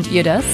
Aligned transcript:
Kennt 0.00 0.12
ihr 0.12 0.22
das? 0.22 0.46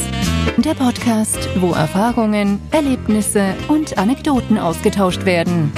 Der 0.57 0.75
Podcast, 0.75 1.49
wo 1.61 1.71
Erfahrungen, 1.71 2.61
Erlebnisse 2.73 3.55
und 3.69 3.97
Anekdoten 3.97 4.59
ausgetauscht 4.59 5.25
werden. 5.25 5.73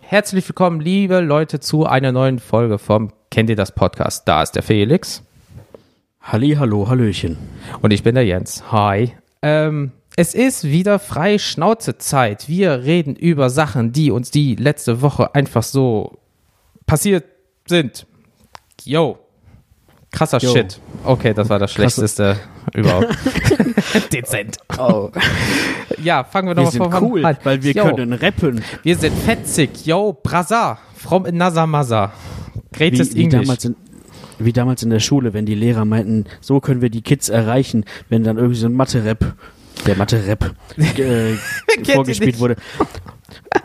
Herzlich 0.00 0.48
willkommen, 0.48 0.80
liebe 0.80 1.18
Leute, 1.18 1.58
zu 1.58 1.86
einer 1.86 2.12
neuen 2.12 2.38
Folge 2.38 2.78
vom 2.78 3.12
Kennt 3.32 3.50
ihr 3.50 3.56
das 3.56 3.72
Podcast? 3.72 4.28
Da 4.28 4.44
ist 4.44 4.52
der 4.52 4.62
Felix. 4.62 5.24
Halli, 6.20 6.54
hallo, 6.54 6.88
hallöchen. 6.88 7.36
Und 7.82 7.92
ich 7.92 8.04
bin 8.04 8.14
der 8.14 8.26
Jens. 8.26 8.70
Hi. 8.70 9.12
Ähm, 9.42 9.90
es 10.14 10.36
ist 10.36 10.62
wieder 10.62 11.00
frei 11.00 11.38
Schnauzezeit. 11.38 12.48
Wir 12.48 12.84
reden 12.84 13.16
über 13.16 13.50
Sachen, 13.50 13.90
die 13.90 14.12
uns 14.12 14.30
die 14.30 14.54
letzte 14.54 15.02
Woche 15.02 15.34
einfach 15.34 15.64
so 15.64 16.20
passiert 16.86 17.24
sind. 17.66 18.06
Yo. 18.84 19.18
Krasser 20.10 20.38
Yo. 20.38 20.52
Shit. 20.52 20.80
Okay, 21.04 21.34
das 21.34 21.48
war 21.48 21.58
das 21.58 21.72
Schlechteste 21.72 22.38
überhaupt. 22.72 23.08
Dezent. 24.12 24.58
Oh. 24.78 25.10
Ja, 26.02 26.24
fangen 26.24 26.48
wir 26.48 26.54
nochmal 26.54 26.72
vorne 26.72 27.00
cool, 27.02 27.24
an. 27.24 27.36
weil 27.42 27.62
wir 27.62 27.72
Yo. 27.72 27.84
können 27.84 28.12
rappen. 28.12 28.62
Wir 28.82 28.96
sind 28.96 29.16
fetzig. 29.18 29.86
Yo, 29.86 30.12
Braza. 30.12 30.78
From 30.94 31.24
another 31.26 31.66
mother. 31.66 32.12
Greatest 32.72 33.14
Wie, 33.14 33.18
wie, 33.18 33.22
English. 33.24 33.42
damals 33.42 33.64
in, 33.64 33.76
wie 34.38 34.52
damals 34.52 34.82
in 34.82 34.90
der 34.90 35.00
Schule, 35.00 35.32
wenn 35.32 35.46
die 35.46 35.54
Lehrer 35.54 35.84
meinten, 35.84 36.24
so 36.40 36.60
können 36.60 36.80
wir 36.80 36.90
die 36.90 37.02
Kids 37.02 37.28
erreichen, 37.28 37.84
wenn 38.08 38.24
dann 38.24 38.36
irgendwie 38.36 38.56
so 38.56 38.66
ein 38.66 38.74
Mathe-Rap, 38.74 39.34
der 39.86 39.96
Mathe-Rap, 39.96 40.54
äh, 40.98 41.34
vorgespielt 41.92 42.38
wurde. 42.38 42.56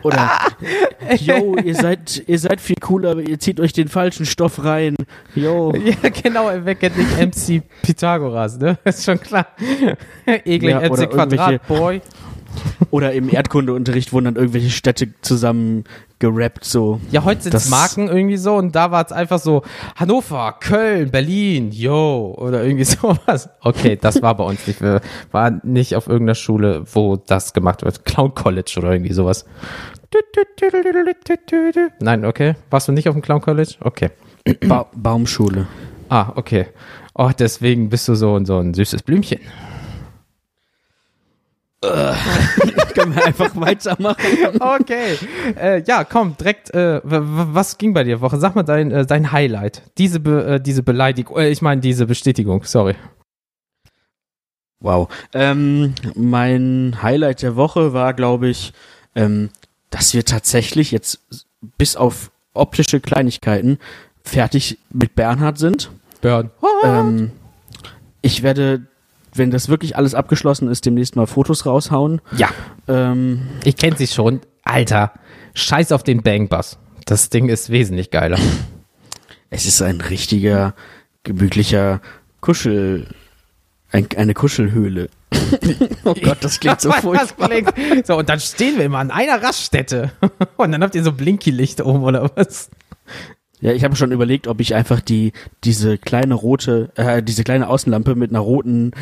Oder, 0.02 0.30
yo, 1.18 1.56
ihr 1.56 1.74
seid, 1.74 2.22
ihr 2.26 2.38
seid 2.38 2.60
viel 2.60 2.76
cooler, 2.80 3.10
aber 3.12 3.22
ihr 3.22 3.38
zieht 3.38 3.60
euch 3.60 3.72
den 3.72 3.88
falschen 3.88 4.26
Stoff 4.26 4.64
rein. 4.64 4.96
Yo. 5.34 5.72
Ja, 5.84 6.08
genau, 6.10 6.50
wer 6.62 6.74
kennt 6.74 6.96
nicht 6.96 7.18
MC 7.18 7.62
Pythagoras, 7.82 8.58
ne? 8.58 8.78
Ist 8.84 9.04
schon 9.04 9.20
klar. 9.20 9.46
Eklig, 10.26 10.70
Ja, 10.70 10.80
MC 10.80 10.90
oder 10.92 11.06
Quadrat, 11.08 11.66
Boy. 11.66 12.00
Oder 12.90 13.12
im 13.12 13.28
Erdkundeunterricht 13.32 14.12
wurden 14.12 14.26
dann 14.26 14.36
irgendwelche 14.36 14.70
Städte 14.70 15.08
zusammen 15.22 15.84
gerappt, 16.20 16.64
so. 16.64 17.00
Ja, 17.10 17.24
heute 17.24 17.42
sind 17.42 17.54
es 17.54 17.68
Marken 17.68 18.08
irgendwie 18.08 18.36
so 18.36 18.54
und 18.54 18.76
da 18.76 18.90
war 18.92 19.04
es 19.04 19.10
einfach 19.10 19.40
so 19.40 19.62
Hannover, 19.96 20.56
Köln, 20.60 21.10
Berlin, 21.10 21.72
yo, 21.72 22.34
oder 22.38 22.62
irgendwie 22.62 22.84
sowas. 23.00 23.48
Okay, 23.60 23.98
das 24.00 24.22
war 24.22 24.36
bei 24.36 24.44
uns 24.44 24.66
nicht. 24.66 24.80
Wir 24.80 25.00
waren 25.32 25.60
nicht 25.64 25.96
auf 25.96 26.06
irgendeiner 26.06 26.36
Schule, 26.36 26.84
wo 26.92 27.16
das 27.16 27.52
gemacht 27.52 27.82
wird. 27.82 28.04
Clown 28.04 28.34
College 28.34 28.74
oder 28.78 28.92
irgendwie 28.92 29.12
sowas. 29.12 29.44
Nein, 32.00 32.24
okay. 32.24 32.54
Warst 32.70 32.88
du 32.88 32.92
nicht 32.92 33.08
auf 33.08 33.14
dem 33.14 33.22
Clown 33.22 33.40
College? 33.40 33.74
Okay. 33.80 34.10
Ba 34.66 34.86
Baumschule. 34.94 35.66
Ah, 36.08 36.32
okay. 36.36 36.66
Oh, 37.14 37.30
deswegen 37.38 37.88
bist 37.88 38.08
du 38.08 38.14
so, 38.14 38.42
so 38.44 38.58
ein 38.58 38.74
süßes 38.74 39.02
Blümchen. 39.02 39.40
Können 42.94 43.14
wir 43.14 43.26
einfach 43.26 43.54
weitermachen? 43.56 44.16
Okay. 44.60 45.18
Äh, 45.56 45.82
ja, 45.82 46.04
komm, 46.04 46.36
direkt, 46.36 46.70
äh, 46.74 47.00
was 47.04 47.78
ging 47.78 47.94
bei 47.94 48.04
dir 48.04 48.20
Woche? 48.20 48.38
Sag 48.38 48.54
mal 48.54 48.62
dein, 48.62 48.90
äh, 48.90 49.06
dein 49.06 49.32
Highlight. 49.32 49.82
Diese, 49.98 50.20
Be 50.20 50.44
äh, 50.44 50.60
diese 50.60 50.82
Beleidigung, 50.82 51.38
äh, 51.38 51.50
ich 51.50 51.62
meine 51.62 51.80
diese 51.80 52.06
Bestätigung, 52.06 52.64
sorry. 52.64 52.94
Wow. 54.80 55.08
Ähm, 55.34 55.94
mein 56.14 56.96
Highlight 57.02 57.42
der 57.42 57.56
Woche 57.56 57.92
war, 57.92 58.14
glaube 58.14 58.48
ich, 58.48 58.72
ähm, 59.14 59.50
dass 59.90 60.14
wir 60.14 60.24
tatsächlich 60.24 60.90
jetzt 60.90 61.20
bis 61.76 61.96
auf 61.96 62.30
optische 62.54 63.00
Kleinigkeiten 63.00 63.78
fertig 64.24 64.78
mit 64.90 65.14
Bernhard 65.14 65.58
sind. 65.58 65.90
Burn. 66.20 66.50
Ähm, 66.84 67.32
ich 68.22 68.42
werde, 68.42 68.86
wenn 69.40 69.50
das 69.50 69.68
wirklich 69.68 69.96
alles 69.96 70.14
abgeschlossen 70.14 70.68
ist, 70.68 70.86
demnächst 70.86 71.16
mal 71.16 71.26
Fotos 71.26 71.66
raushauen. 71.66 72.20
Ja, 72.36 72.50
Ähm, 72.86 73.48
ich 73.64 73.76
kenne 73.76 73.96
sie 73.96 74.06
schon. 74.06 74.40
Alter, 74.62 75.12
scheiß 75.54 75.90
auf 75.90 76.04
den 76.04 76.22
Bangbass. 76.22 76.78
Das 77.06 77.28
Ding 77.30 77.48
ist 77.48 77.70
wesentlich 77.70 78.10
geiler. 78.12 78.38
es 79.50 79.66
ist 79.66 79.82
ein 79.82 80.00
richtiger, 80.00 80.74
gemütlicher 81.24 82.00
Kuschel, 82.40 83.08
ein, 83.90 84.06
eine 84.16 84.34
Kuschelhöhle. 84.34 85.08
oh 86.04 86.14
Gott, 86.22 86.38
das 86.42 86.60
klingt 86.60 86.80
so 86.80 86.92
furchtbar. 86.92 87.48
klingt- 87.48 88.06
So, 88.06 88.16
und 88.18 88.28
dann 88.28 88.38
stehen 88.40 88.76
wir 88.78 88.84
immer 88.84 88.98
an 88.98 89.10
einer 89.10 89.42
Raststätte. 89.42 90.12
Und 90.56 90.72
dann 90.72 90.82
habt 90.82 90.94
ihr 90.94 91.02
so 91.02 91.12
Blinky-Licht 91.12 91.80
oben 91.82 92.04
oder 92.04 92.30
was? 92.36 92.68
Ja, 93.62 93.72
ich 93.72 93.84
habe 93.84 93.94
schon 93.94 94.10
überlegt, 94.10 94.46
ob 94.48 94.60
ich 94.60 94.74
einfach 94.74 95.00
die 95.00 95.32
diese 95.64 95.98
kleine 95.98 96.32
rote, 96.34 96.90
äh, 96.94 97.22
diese 97.22 97.44
kleine 97.44 97.68
Außenlampe 97.68 98.14
mit 98.14 98.30
einer 98.30 98.38
roten 98.40 98.92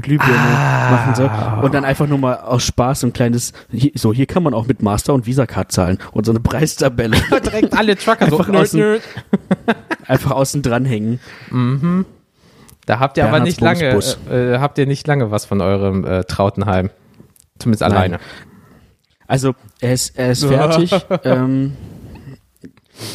Glühbirne 0.00 0.32
Ah. 0.38 0.90
machen 0.92 1.14
soll 1.16 1.30
und 1.64 1.74
dann 1.74 1.84
einfach 1.84 2.06
nur 2.06 2.18
mal 2.18 2.36
aus 2.36 2.62
Spaß 2.64 3.00
so 3.00 3.08
ein 3.08 3.12
kleines, 3.12 3.52
hier, 3.72 3.90
so 3.96 4.12
hier 4.12 4.26
kann 4.26 4.44
man 4.44 4.54
auch 4.54 4.66
mit 4.68 4.80
Master 4.80 5.12
und 5.12 5.26
Visa 5.26 5.46
Card 5.46 5.72
zahlen 5.72 5.98
und 6.12 6.24
so 6.24 6.30
eine 6.30 6.38
Preistabelle 6.40 7.16
Direkt 7.44 7.76
alle 7.76 7.96
Trucker 7.96 8.30
so. 8.30 8.38
Einfach 8.38 8.48
nerd, 8.52 8.66
außen- 8.68 8.76
nerd. 8.76 9.02
einfach 10.06 10.30
außen 10.30 10.62
dranhängen. 10.62 11.18
Da 12.86 13.00
habt 13.00 13.16
ihr 13.16 13.24
aber 13.24 13.32
Bernhards 13.32 13.44
nicht 13.44 13.60
lange, 13.60 13.90
Bumsbus. 13.92 14.18
äh, 14.30 14.54
äh, 14.54 14.58
habt 14.60 14.78
ihr 14.78 14.86
nicht 14.86 15.06
lange 15.08 15.32
was 15.32 15.44
von 15.46 15.60
eurem 15.60 16.04
äh, 16.04 16.22
Trautenheim. 16.22 16.90
Zumindest 17.58 17.80
Nein. 17.82 17.92
alleine. 17.92 18.18
Also 19.26 19.54
er 19.80 19.92
ist 19.94 20.16
er 20.16 20.30
ist 20.30 20.44
fertig. 20.44 20.92
ähm, 21.24 21.72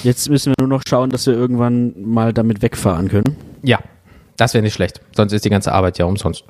jetzt 0.04 0.30
müssen 0.30 0.52
wir 0.52 0.56
nur 0.60 0.68
noch 0.78 0.84
schauen, 0.88 1.10
dass 1.10 1.28
wir 1.28 1.34
irgendwann 1.34 1.94
mal 2.02 2.34
damit 2.34 2.62
wegfahren 2.62 3.10
können. 3.10 3.36
Ja, 3.64 3.80
das 4.38 4.54
wäre 4.54 4.64
nicht 4.64 4.74
schlecht. 4.74 5.02
Sonst 5.16 5.34
ist 5.34 5.46
die 5.46 5.50
ganze 5.50 5.72
Arbeit 5.72 5.98
ja 5.98 6.06
umsonst. 6.06 6.44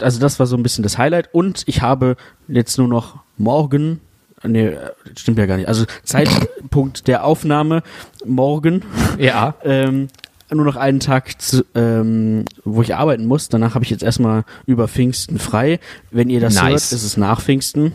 Also 0.00 0.20
das 0.20 0.38
war 0.38 0.46
so 0.46 0.56
ein 0.56 0.62
bisschen 0.62 0.82
das 0.82 0.98
Highlight 0.98 1.32
und 1.32 1.62
ich 1.66 1.80
habe 1.82 2.16
jetzt 2.48 2.76
nur 2.78 2.88
noch 2.88 3.20
morgen, 3.38 4.00
nee, 4.42 4.72
stimmt 5.16 5.38
ja 5.38 5.46
gar 5.46 5.56
nicht, 5.56 5.68
also 5.68 5.84
Zeitpunkt 6.02 7.08
der 7.08 7.24
Aufnahme 7.24 7.82
morgen, 8.24 8.82
Ja. 9.18 9.54
ähm, 9.64 10.08
nur 10.54 10.64
noch 10.64 10.76
einen 10.76 11.00
Tag, 11.00 11.40
zu, 11.42 11.64
ähm, 11.74 12.44
wo 12.64 12.80
ich 12.82 12.94
arbeiten 12.94 13.26
muss. 13.26 13.48
Danach 13.48 13.74
habe 13.74 13.84
ich 13.84 13.90
jetzt 13.90 14.04
erstmal 14.04 14.44
über 14.64 14.86
Pfingsten 14.86 15.38
frei. 15.38 15.80
Wenn 16.12 16.30
ihr 16.30 16.38
das 16.40 16.54
Nice. 16.54 16.62
hört, 16.64 16.74
ist 16.76 16.92
es 16.92 17.16
nach 17.16 17.40
Pfingsten. 17.40 17.92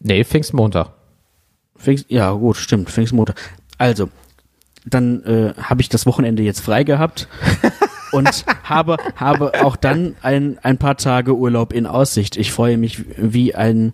Nee, 0.00 0.24
Pfingstmontag. 0.24 0.90
Pfingst, 1.78 2.06
ja 2.08 2.30
gut, 2.32 2.56
stimmt, 2.56 2.90
Pfingstmontag. 2.90 3.36
Also, 3.78 4.08
dann 4.86 5.22
äh, 5.24 5.54
habe 5.60 5.80
ich 5.80 5.88
das 5.88 6.06
Wochenende 6.06 6.42
jetzt 6.42 6.60
frei 6.60 6.84
gehabt 6.84 7.28
und 8.12 8.44
habe, 8.64 8.96
habe 9.16 9.64
auch 9.64 9.76
dann 9.76 10.14
ein, 10.22 10.58
ein 10.62 10.78
paar 10.78 10.96
Tage 10.96 11.34
Urlaub 11.36 11.72
in 11.72 11.86
Aussicht. 11.86 12.36
Ich 12.36 12.52
freue 12.52 12.76
mich 12.76 13.04
wie 13.16 13.54
ein 13.54 13.92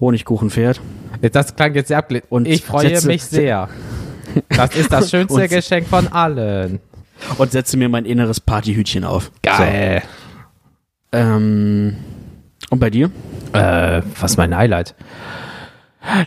Honigkuchenpferd. 0.00 0.80
Das 1.32 1.56
klang 1.56 1.74
jetzt 1.74 1.88
sehr 1.88 1.98
abgelehnt. 1.98 2.26
Und 2.30 2.46
ich 2.48 2.64
freue 2.64 2.88
setze- 2.88 3.06
mich 3.06 3.24
sehr. 3.24 3.68
Das 4.48 4.74
ist 4.76 4.92
das 4.92 5.10
schönste 5.10 5.42
Und- 5.42 5.48
Geschenk 5.50 5.86
von 5.88 6.08
allen. 6.08 6.80
und 7.38 7.50
setze 7.52 7.76
mir 7.76 7.88
mein 7.88 8.04
inneres 8.04 8.40
Partyhütchen 8.40 9.04
auf. 9.04 9.30
Geil. 9.42 10.02
So, 11.12 11.18
ähm, 11.18 11.96
und 12.70 12.78
bei 12.80 12.90
dir? 12.90 13.10
Äh, 13.52 14.02
was 14.20 14.36
mein 14.36 14.56
Highlight? 14.56 14.94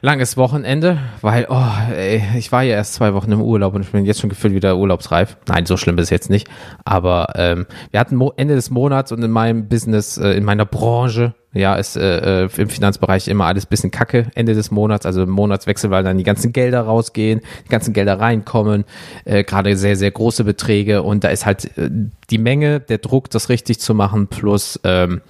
Langes 0.01 0.35
Wochenende, 0.35 0.99
weil, 1.21 1.47
oh, 1.49 1.93
ey, 1.95 2.21
ich 2.37 2.51
war 2.51 2.61
ja 2.63 2.75
erst 2.75 2.93
zwei 2.93 3.13
Wochen 3.13 3.31
im 3.31 3.41
Urlaub 3.41 3.73
und 3.73 3.81
ich 3.81 3.91
bin 3.91 4.05
jetzt 4.05 4.19
schon 4.19 4.29
gefühlt 4.29 4.53
wieder 4.53 4.77
urlaubsreif. 4.77 5.37
Nein, 5.47 5.65
so 5.65 5.77
schlimm 5.77 5.97
ist 5.97 6.05
es 6.05 6.09
jetzt 6.09 6.29
nicht. 6.29 6.49
Aber 6.83 7.29
ähm, 7.35 7.65
wir 7.89 7.99
hatten 7.99 8.19
Ende 8.35 8.55
des 8.55 8.69
Monats 8.69 9.11
und 9.11 9.23
in 9.23 9.31
meinem 9.31 9.69
Business, 9.69 10.17
äh, 10.17 10.31
in 10.31 10.43
meiner 10.43 10.65
Branche, 10.65 11.33
ja, 11.53 11.75
ist 11.75 11.95
äh, 11.97 12.43
äh, 12.43 12.49
im 12.57 12.69
Finanzbereich 12.69 13.27
immer 13.27 13.45
alles 13.45 13.65
bisschen 13.65 13.91
kacke 13.91 14.27
Ende 14.35 14.53
des 14.53 14.71
Monats, 14.71 15.05
also 15.05 15.23
im 15.23 15.29
Monatswechsel, 15.29 15.89
weil 15.89 16.03
dann 16.03 16.17
die 16.17 16.23
ganzen 16.23 16.53
Gelder 16.53 16.81
rausgehen, 16.81 17.41
die 17.65 17.69
ganzen 17.69 17.93
Gelder 17.93 18.19
reinkommen, 18.19 18.85
äh, 19.25 19.43
gerade 19.43 19.75
sehr, 19.75 19.95
sehr 19.95 20.11
große 20.11 20.43
Beträge 20.43 21.01
und 21.03 21.23
da 21.23 21.29
ist 21.29 21.45
halt 21.45 21.77
äh, 21.77 21.89
die 22.29 22.37
Menge, 22.37 22.79
der 22.79 22.99
Druck, 22.99 23.29
das 23.29 23.49
richtig 23.49 23.79
zu 23.79 23.93
machen, 23.93 24.27
plus 24.27 24.79
ähm, 24.83 25.21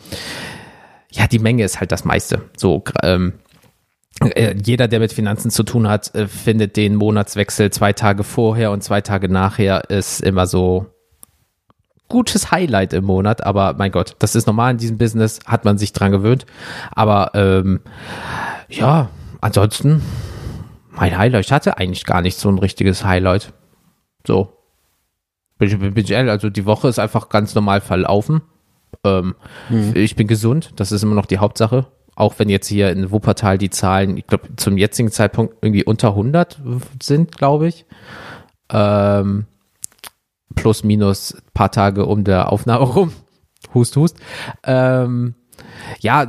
ja, 1.12 1.28
die 1.28 1.40
Menge 1.40 1.64
ist 1.64 1.80
halt 1.80 1.92
das 1.92 2.06
meiste. 2.06 2.42
So, 2.56 2.84
ähm, 3.04 3.34
äh, 3.34 3.51
jeder, 4.64 4.88
der 4.88 5.00
mit 5.00 5.14
Finanzen 5.14 5.50
zu 5.52 5.64
tun 5.64 5.88
hat, 5.88 6.14
äh, 6.16 6.28
findet 6.28 6.78
den 6.78 6.96
Monatswechsel 6.96 7.72
zwei 7.72 7.94
Tage 7.94 8.24
vorher 8.24 8.72
und 8.72 8.84
zwei 8.84 9.02
Tage 9.02 9.30
nachher 9.30 9.90
ist 9.90 10.22
immer 10.22 10.48
so 10.48 10.88
gutes 12.08 12.52
Highlight 12.52 12.94
im 12.94 13.06
Monat, 13.06 13.44
aber 13.44 13.74
mein 13.74 13.92
Gott, 13.92 14.16
das 14.20 14.36
ist 14.36 14.46
normal 14.46 14.72
in 14.72 14.78
diesem 14.78 14.98
Business, 14.98 15.40
hat 15.46 15.64
man 15.66 15.78
sich 15.78 15.94
dran 15.94 16.12
gewöhnt. 16.12 16.46
Aber 16.94 17.32
ähm, 17.36 17.80
ja, 18.70 19.10
ansonsten, 19.40 20.02
mein 20.92 21.18
Highlight, 21.18 21.46
ich 21.46 21.52
hatte 21.54 21.78
eigentlich 21.78 22.06
gar 22.06 22.22
nicht 22.22 22.38
so 22.38 22.50
ein 22.50 22.60
richtiges 22.60 23.06
Highlight. 23.06 23.54
So. 24.28 24.58
Bin 25.58 25.70
ich, 25.70 25.80
bin 25.80 26.04
ich 26.04 26.12
ehrlich, 26.12 26.32
also 26.32 26.50
die 26.50 26.66
Woche 26.66 26.90
ist 26.90 27.00
einfach 27.00 27.30
ganz 27.30 27.56
normal 27.56 27.82
verlaufen. 27.82 28.42
Ähm, 29.06 29.36
Ich 29.94 30.16
bin 30.16 30.28
gesund, 30.28 30.74
das 30.76 30.92
ist 30.92 31.04
immer 31.04 31.16
noch 31.16 31.26
die 31.26 31.38
Hauptsache. 31.38 31.88
Auch 32.16 32.36
wenn 32.38 32.50
jetzt 32.50 32.68
hier 32.68 32.92
in 32.92 33.12
Wuppertal 33.12 33.58
die 33.58 33.70
Zahlen, 33.70 34.18
ich 34.18 34.28
glaube, 34.28 34.56
zum 34.58 34.78
jetzigen 34.78 35.12
Zeitpunkt 35.12 35.56
irgendwie 35.62 35.84
unter 35.84 36.10
100 36.10 36.62
sind, 37.02 37.38
glaube 37.38 37.68
ich. 37.68 37.86
Ähm, 38.72 39.46
plus, 40.56 40.84
minus 40.84 41.42
paar 41.54 41.72
Tage 41.72 42.06
um 42.06 42.24
der 42.24 42.52
Aufnahme 42.52 42.86
rum. 42.86 43.14
Hust, 43.74 43.96
hust. 43.96 44.18
Ähm, 44.64 45.36
ja, 46.00 46.28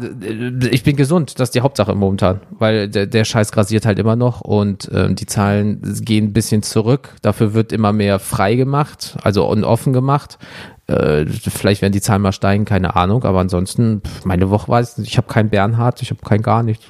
ich 0.70 0.82
bin 0.82 0.96
gesund, 0.96 1.38
das 1.38 1.48
ist 1.48 1.54
die 1.54 1.60
Hauptsache 1.60 1.94
momentan, 1.94 2.40
weil 2.50 2.88
der, 2.88 3.06
der 3.06 3.24
Scheiß 3.24 3.52
grasiert 3.52 3.86
halt 3.86 3.98
immer 3.98 4.16
noch 4.16 4.40
und 4.40 4.90
ähm, 4.92 5.14
die 5.14 5.26
Zahlen 5.26 5.80
gehen 6.04 6.26
ein 6.26 6.32
bisschen 6.32 6.62
zurück. 6.62 7.14
Dafür 7.22 7.54
wird 7.54 7.72
immer 7.72 7.92
mehr 7.92 8.18
frei 8.18 8.54
gemacht, 8.54 9.16
also 9.22 9.48
offen 9.48 9.92
gemacht. 9.92 10.38
Äh, 10.86 11.26
vielleicht 11.26 11.82
werden 11.82 11.92
die 11.92 12.00
Zahlen 12.00 12.22
mal 12.22 12.32
steigen, 12.32 12.64
keine 12.64 12.96
Ahnung, 12.96 13.24
aber 13.24 13.40
ansonsten, 13.40 14.02
meine 14.24 14.50
Woche 14.50 14.68
war 14.68 14.80
es, 14.80 14.98
ich 14.98 15.16
habe 15.16 15.28
kein 15.28 15.48
Bernhard, 15.48 16.02
ich 16.02 16.10
habe 16.10 16.20
kein 16.22 16.42
gar 16.42 16.62
nichts. 16.62 16.86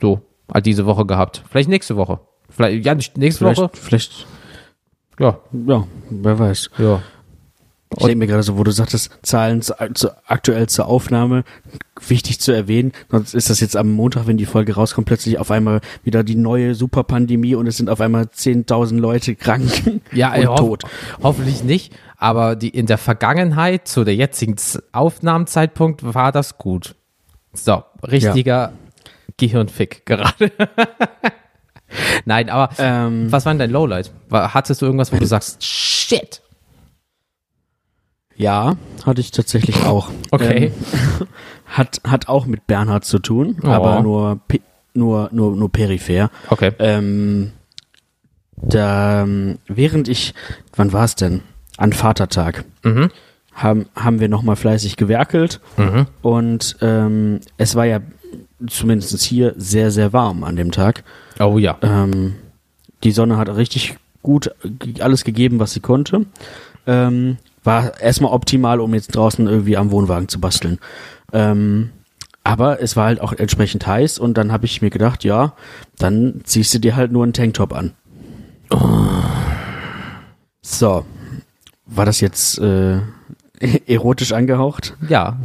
So, 0.00 0.20
halt 0.52 0.66
diese 0.66 0.86
Woche 0.86 1.06
gehabt. 1.06 1.42
Vielleicht 1.50 1.68
nächste 1.68 1.96
Woche. 1.96 2.20
Vielleicht, 2.48 2.84
ja, 2.84 2.94
nächste 2.94 3.44
vielleicht, 3.44 3.60
Woche. 3.60 3.70
Vielleicht, 3.74 4.26
Ja, 5.18 5.38
ja, 5.66 5.84
wer 6.10 6.38
weiß. 6.38 6.70
ja. 6.78 7.02
Ich 7.92 7.98
denke 8.02 8.16
mir 8.16 8.26
gerade 8.26 8.42
so, 8.42 8.58
wo 8.58 8.64
du 8.64 8.72
sagtest, 8.72 9.10
Zahlen 9.22 9.62
zu, 9.62 9.74
zu, 9.94 10.10
aktuell 10.26 10.68
zur 10.68 10.86
Aufnahme, 10.86 11.44
wichtig 12.08 12.40
zu 12.40 12.50
erwähnen, 12.52 12.92
sonst 13.10 13.32
ist 13.32 13.48
das 13.48 13.60
jetzt 13.60 13.76
am 13.76 13.92
Montag, 13.92 14.26
wenn 14.26 14.36
die 14.36 14.44
Folge 14.44 14.74
rauskommt, 14.74 15.06
plötzlich 15.06 15.38
auf 15.38 15.50
einmal 15.52 15.80
wieder 16.02 16.24
die 16.24 16.34
neue 16.34 16.74
Superpandemie 16.74 17.54
und 17.54 17.66
es 17.68 17.76
sind 17.76 17.88
auf 17.88 18.00
einmal 18.00 18.24
10.000 18.24 18.98
Leute 18.98 19.36
krank 19.36 20.00
Ja, 20.12 20.30
und 20.30 20.34
ey, 20.34 20.44
hoff 20.44 20.58
tot. 20.58 20.82
hoffentlich 21.22 21.62
nicht. 21.62 21.94
Aber 22.18 22.56
die 22.56 22.70
in 22.70 22.86
der 22.86 22.98
Vergangenheit, 22.98 23.86
zu 23.86 24.02
der 24.02 24.16
jetzigen 24.16 24.56
Aufnahmezeitpunkt, 24.92 26.02
war 26.14 26.32
das 26.32 26.58
gut. 26.58 26.96
So, 27.52 27.84
richtiger 28.02 28.72
Gehirnfick 29.36 30.04
gerade. 30.06 30.34
Nein, 32.24 32.50
aber 32.50 32.74
Ähm, 32.78 33.30
was 33.30 33.44
war 33.46 33.52
denn 33.52 33.58
dein 33.60 33.70
Lowlight? 33.70 34.10
War, 34.28 34.54
hattest 34.54 34.82
du 34.82 34.86
irgendwas, 34.86 35.12
wo 35.12 35.18
du 35.18 35.26
sagst, 35.26 35.62
shit? 35.64 36.42
Ja, 38.36 38.76
hatte 39.04 39.20
ich 39.20 39.30
tatsächlich 39.30 39.84
auch. 39.84 40.10
Okay. 40.30 40.66
Ähm, 41.20 41.26
hat, 41.66 42.00
hat 42.06 42.28
auch 42.28 42.46
mit 42.46 42.66
Bernhard 42.66 43.04
zu 43.04 43.18
tun, 43.18 43.56
Oh. 43.62 43.68
aber 43.68 44.00
nur, 44.02 44.40
nur, 44.94 45.28
nur, 45.32 45.56
nur 45.56 45.72
peripher. 45.72 46.30
Okay. 46.50 46.72
Ähm, 46.78 47.52
da, 48.56 49.26
während 49.68 50.08
ich, 50.08 50.34
wann 50.74 50.92
war 50.92 51.04
es 51.04 51.14
denn? 51.14 51.42
An 51.76 51.92
Vatertag 51.92 52.64
Mhm. 52.84 53.10
haben, 53.52 53.86
haben 53.94 54.18
wir 54.20 54.28
nochmal 54.28 54.56
fleißig 54.56 54.96
gewerkelt 54.96 55.60
Mhm. 55.76 56.06
und 56.22 56.76
ähm, 56.80 57.40
es 57.58 57.74
war 57.74 57.84
ja 57.84 58.00
zumindest 58.66 59.22
hier 59.22 59.52
sehr, 59.58 59.90
sehr 59.90 60.14
warm 60.14 60.42
an 60.44 60.56
dem 60.56 60.72
Tag. 60.72 61.04
Oh 61.38 61.58
ja. 61.58 61.76
Ähm, 61.82 62.36
die 63.04 63.10
Sonne 63.12 63.36
hat 63.36 63.54
richtig 63.54 63.96
gut 64.22 64.50
alles 65.00 65.24
gegeben, 65.24 65.58
was 65.58 65.72
sie 65.74 65.80
konnte. 65.80 66.24
Ähm, 66.86 67.36
war 67.66 68.00
erstmal 68.00 68.32
optimal, 68.32 68.80
um 68.80 68.94
jetzt 68.94 69.14
draußen 69.14 69.46
irgendwie 69.46 69.76
am 69.76 69.90
Wohnwagen 69.90 70.28
zu 70.28 70.40
basteln. 70.40 70.78
Ähm, 71.32 71.90
aber 72.44 72.80
es 72.80 72.96
war 72.96 73.06
halt 73.06 73.20
auch 73.20 73.32
entsprechend 73.32 73.86
heiß 73.86 74.18
und 74.20 74.38
dann 74.38 74.52
habe 74.52 74.66
ich 74.66 74.80
mir 74.80 74.90
gedacht, 74.90 75.24
ja, 75.24 75.54
dann 75.98 76.40
ziehst 76.44 76.72
du 76.74 76.78
dir 76.78 76.94
halt 76.96 77.10
nur 77.10 77.24
einen 77.24 77.32
Tanktop 77.32 77.74
an. 77.74 77.92
So, 80.62 81.04
war 81.86 82.06
das 82.06 82.20
jetzt 82.20 82.58
äh, 82.58 83.00
erotisch 83.86 84.32
angehaucht? 84.32 84.96
Ja. 85.08 85.36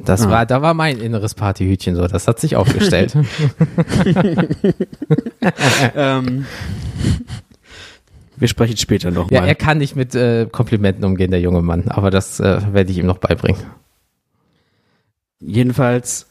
Das 0.00 0.26
Ah. 0.26 0.30
war, 0.30 0.46
da 0.46 0.62
war 0.62 0.74
mein 0.74 0.98
inneres 0.98 1.34
Partyhütchen 1.34 1.96
so, 1.96 2.06
das 2.06 2.28
hat 2.28 2.38
sich 2.38 2.54
aufgestellt. 2.54 3.16
ähm, 5.96 6.46
wir 8.40 8.48
sprechen 8.48 8.76
später 8.76 9.08
ja, 9.08 9.14
nochmal. 9.14 9.46
er 9.46 9.54
kann 9.54 9.78
nicht 9.78 9.96
mit 9.96 10.14
äh, 10.14 10.46
Komplimenten 10.50 11.04
umgehen, 11.04 11.30
der 11.30 11.40
junge 11.40 11.62
Mann, 11.62 11.88
aber 11.88 12.10
das 12.10 12.40
äh, 12.40 12.60
werde 12.72 12.90
ich 12.90 12.98
ihm 12.98 13.06
noch 13.06 13.18
beibringen. 13.18 13.62
Jedenfalls, 15.40 16.28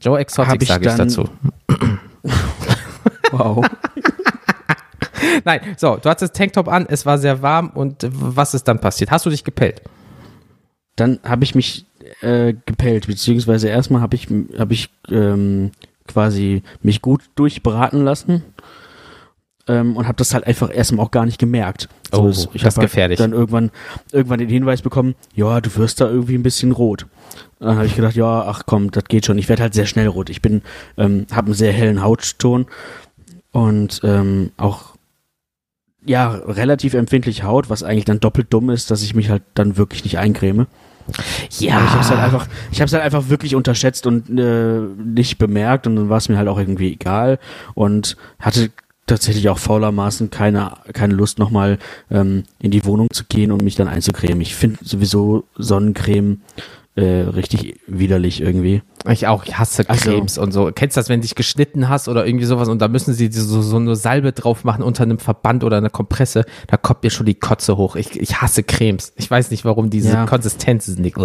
Joe 0.00 0.18
Exotic 0.18 0.62
ich 0.62 0.68
sage 0.68 0.88
ich 0.88 0.94
dazu. 0.94 1.28
wow. 3.30 3.64
Nein, 5.44 5.60
so, 5.76 5.96
du 5.96 6.08
hattest 6.08 6.34
Tanktop 6.34 6.68
an, 6.68 6.86
es 6.88 7.06
war 7.06 7.18
sehr 7.18 7.42
warm 7.42 7.70
und 7.70 8.06
was 8.10 8.54
ist 8.54 8.64
dann 8.68 8.80
passiert? 8.80 9.10
Hast 9.10 9.26
du 9.26 9.30
dich 9.30 9.44
gepellt? 9.44 9.82
Dann 10.96 11.20
habe 11.22 11.44
ich 11.44 11.54
mich 11.54 11.86
äh, 12.20 12.54
gepellt, 12.66 13.06
beziehungsweise 13.06 13.68
erstmal 13.68 14.02
habe 14.02 14.16
ich, 14.16 14.28
hab 14.58 14.70
ich 14.70 14.90
ähm, 15.10 15.70
quasi 16.06 16.62
mich 16.82 17.00
gut 17.00 17.22
durchbraten 17.34 18.04
lassen 18.04 18.42
ähm, 19.68 19.96
und 19.96 20.06
habe 20.06 20.16
das 20.16 20.34
halt 20.34 20.46
einfach 20.46 20.74
erstmal 20.74 21.04
auch 21.06 21.10
gar 21.10 21.26
nicht 21.26 21.38
gemerkt. 21.38 21.88
Oh, 22.12 22.28
es- 22.28 22.48
ich 22.52 22.62
das 22.62 22.74
hab 22.74 22.82
halt 22.82 22.90
gefährlich. 22.90 23.18
Dann 23.18 23.32
irgendwann, 23.32 23.70
irgendwann 24.12 24.38
den 24.38 24.48
Hinweis 24.48 24.82
bekommen, 24.82 25.14
ja, 25.34 25.60
du 25.60 25.74
wirst 25.76 26.00
da 26.00 26.08
irgendwie 26.08 26.34
ein 26.34 26.42
bisschen 26.42 26.72
rot. 26.72 27.06
Dann 27.58 27.76
habe 27.76 27.86
ich 27.86 27.94
gedacht, 27.94 28.16
ja, 28.16 28.42
ach 28.46 28.62
komm, 28.66 28.90
das 28.90 29.04
geht 29.04 29.26
schon. 29.26 29.36
Ich 29.38 29.48
werde 29.48 29.62
halt 29.62 29.74
sehr 29.74 29.86
schnell 29.86 30.06
rot. 30.08 30.30
Ich 30.30 30.40
bin, 30.42 30.62
ähm, 30.96 31.26
habe 31.30 31.46
einen 31.46 31.54
sehr 31.54 31.72
hellen 31.72 32.02
Hautton 32.02 32.66
und 33.52 34.00
ähm, 34.04 34.50
auch 34.56 34.94
ja 36.06 36.30
relativ 36.30 36.94
empfindliche 36.94 37.42
Haut, 37.42 37.68
was 37.68 37.82
eigentlich 37.82 38.06
dann 38.06 38.20
doppelt 38.20 38.46
dumm 38.52 38.70
ist, 38.70 38.90
dass 38.90 39.02
ich 39.02 39.14
mich 39.14 39.28
halt 39.28 39.42
dann 39.54 39.76
wirklich 39.76 40.04
nicht 40.04 40.18
eincreme. 40.18 40.66
Aber 41.76 41.84
ich 41.84 41.90
habe 41.90 42.00
es 42.02 42.10
halt 42.10 42.20
einfach, 42.20 42.46
ich 42.72 42.80
habe 42.80 42.86
es 42.86 42.92
halt 42.92 43.02
einfach 43.02 43.28
wirklich 43.28 43.54
unterschätzt 43.54 44.06
und 44.06 44.30
äh, 44.38 44.80
nicht 45.04 45.38
bemerkt 45.38 45.86
und 45.86 45.96
dann 45.96 46.08
war 46.08 46.18
es 46.18 46.28
mir 46.28 46.38
halt 46.38 46.48
auch 46.48 46.58
irgendwie 46.58 46.92
egal 46.92 47.38
und 47.74 48.16
hatte 48.38 48.70
tatsächlich 49.10 49.48
auch 49.48 49.58
faulermaßen 49.58 50.30
keine 50.30 50.72
keine 50.92 51.14
Lust 51.14 51.38
nochmal 51.38 51.78
ähm, 52.10 52.44
in 52.58 52.70
die 52.70 52.84
Wohnung 52.84 53.08
zu 53.12 53.24
gehen 53.24 53.52
und 53.52 53.62
mich 53.62 53.74
dann 53.76 53.88
einzucremen. 53.88 54.40
Ich 54.40 54.54
finde 54.54 54.78
sowieso 54.82 55.44
Sonnencreme 55.56 56.40
äh, 56.96 57.02
richtig 57.22 57.80
widerlich 57.86 58.40
irgendwie. 58.40 58.82
Ich 59.08 59.26
auch, 59.28 59.44
ich 59.44 59.56
hasse 59.58 59.88
Also- 59.88 60.10
Cremes 60.10 60.38
und 60.38 60.52
so. 60.52 60.70
Kennst 60.74 60.96
du 60.96 61.00
das, 61.00 61.08
wenn 61.08 61.20
du 61.20 61.22
dich 61.22 61.34
geschnitten 61.36 61.88
hast 61.88 62.08
oder 62.08 62.26
irgendwie 62.26 62.44
sowas 62.46 62.68
und 62.68 62.80
da 62.82 62.88
müssen 62.88 63.14
sie 63.14 63.30
so, 63.30 63.62
so 63.62 63.76
eine 63.76 63.94
Salbe 63.96 64.32
drauf 64.32 64.64
machen 64.64 64.82
unter 64.82 65.04
einem 65.04 65.18
Verband 65.18 65.62
oder 65.64 65.76
einer 65.78 65.88
Kompresse, 65.88 66.44
da 66.66 66.76
kommt 66.76 67.02
mir 67.04 67.10
schon 67.10 67.26
die 67.26 67.36
Kotze 67.36 67.76
hoch. 67.76 67.94
Ich, 67.96 68.18
ich 68.20 68.42
hasse 68.42 68.62
Cremes. 68.64 69.12
Ich 69.16 69.30
weiß 69.30 69.50
nicht, 69.52 69.64
warum 69.64 69.88
diese 69.88 70.10
Ja. 70.12 70.26
Konsistenz 70.26 70.88
ist 70.88 70.98
nicht. 70.98 71.16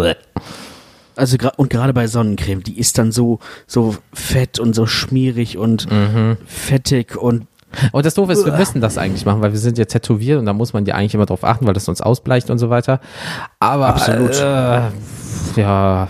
Also 1.16 1.36
gra 1.38 1.48
und 1.56 1.68
gerade 1.70 1.92
bei 1.92 2.06
Sonnencreme, 2.06 2.62
die 2.62 2.78
ist 2.78 2.98
dann 2.98 3.10
so 3.10 3.40
so 3.66 3.96
fett 4.12 4.58
und 4.60 4.74
so 4.74 4.86
schmierig 4.86 5.56
und 5.58 5.88
fettig 6.46 7.16
und 7.16 7.46
Und 7.92 8.06
das 8.06 8.14
Doofe 8.14 8.32
ist, 8.32 8.44
wir 8.44 8.56
müssen 8.56 8.80
das 8.80 8.98
eigentlich 8.98 9.24
machen, 9.24 9.42
weil 9.42 9.52
wir 9.52 9.58
sind 9.58 9.78
ja 9.78 9.84
tätowiert 9.84 10.38
und 10.38 10.46
da 10.46 10.52
muss 10.52 10.72
man 10.72 10.86
ja 10.86 10.94
eigentlich 10.94 11.14
immer 11.14 11.26
drauf 11.26 11.44
achten, 11.44 11.66
weil 11.66 11.74
das 11.74 11.88
uns 11.88 12.00
ausbleicht 12.00 12.50
und 12.50 12.58
so 12.58 12.70
weiter. 12.70 13.00
Aber 13.60 13.88
Absolut. 13.88 14.34
Äh, 14.40 14.80
ja, 15.56 16.08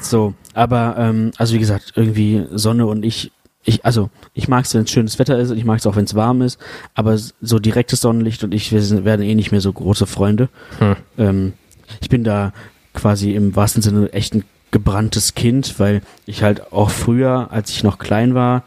So, 0.00 0.34
aber 0.54 0.96
ähm, 0.98 1.30
also 1.36 1.54
wie 1.54 1.58
gesagt, 1.58 1.92
irgendwie 1.94 2.46
Sonne 2.52 2.86
und 2.86 3.04
ich, 3.04 3.32
ich 3.64 3.84
also 3.84 4.10
ich 4.34 4.48
mag 4.48 4.64
es, 4.64 4.74
wenn 4.74 4.82
es 4.82 4.90
schönes 4.90 5.18
Wetter 5.18 5.38
ist 5.38 5.50
und 5.50 5.58
ich 5.58 5.64
mag 5.64 5.78
es 5.78 5.86
auch, 5.86 5.96
wenn 5.96 6.04
es 6.04 6.14
warm 6.14 6.42
ist, 6.42 6.58
aber 6.94 7.16
so 7.18 7.58
direktes 7.58 8.00
Sonnenlicht 8.00 8.42
und 8.42 8.54
ich 8.54 8.72
wir 8.72 8.82
sind, 8.82 9.04
werden 9.04 9.22
eh 9.22 9.34
nicht 9.34 9.52
mehr 9.52 9.60
so 9.60 9.72
große 9.72 10.06
Freunde. 10.06 10.48
Hm. 10.78 10.96
Ähm, 11.18 11.52
ich 12.00 12.08
bin 12.08 12.24
da 12.24 12.52
quasi 12.94 13.34
im 13.34 13.54
wahrsten 13.54 13.82
Sinne 13.82 14.12
echt 14.12 14.34
ein 14.34 14.44
gebranntes 14.70 15.34
Kind, 15.34 15.78
weil 15.78 16.02
ich 16.26 16.42
halt 16.42 16.72
auch 16.72 16.90
früher, 16.90 17.48
als 17.50 17.70
ich 17.70 17.82
noch 17.82 17.98
klein 17.98 18.34
war 18.34 18.62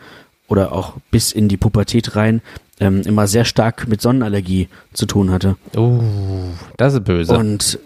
oder 0.53 0.71
auch 0.71 0.93
bis 1.09 1.31
in 1.31 1.47
die 1.49 1.57
Pubertät 1.57 2.15
rein, 2.15 2.41
ähm, 2.79 3.01
immer 3.01 3.25
sehr 3.27 3.43
stark 3.43 3.87
mit 3.87 4.01
Sonnenallergie 4.01 4.67
zu 4.93 5.07
tun 5.07 5.31
hatte. 5.31 5.55
uh, 5.75 5.99
das 6.77 6.93
ist 6.93 7.03
böse. 7.03 7.35
Und 7.35 7.79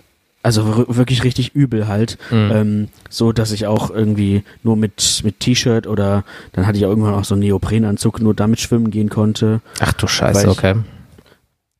also 0.44 0.78
wir- 0.78 0.98
wirklich 0.98 1.24
richtig 1.24 1.56
übel 1.56 1.88
halt. 1.88 2.18
Mhm. 2.30 2.52
Ähm, 2.54 2.88
so, 3.10 3.32
dass 3.32 3.52
ich 3.54 3.68
auch 3.68 3.90
irgendwie 3.90 4.44
nur 4.64 4.76
mit, 4.76 5.22
mit 5.24 5.40
T-Shirt 5.40 5.88
oder 5.88 6.26
dann 6.52 6.68
hatte 6.68 6.78
ich 6.78 6.86
auch 6.86 6.90
irgendwann 6.90 7.14
auch 7.16 7.24
so 7.26 7.36
einen 7.36 7.42
Neoprenanzug, 7.44 8.20
nur 8.22 8.34
damit 8.34 8.60
schwimmen 8.60 8.92
gehen 8.92 9.10
konnte. 9.10 9.62
Ach 9.80 9.94
du 9.94 10.08
Scheiße, 10.08 10.50
okay. 10.50 10.76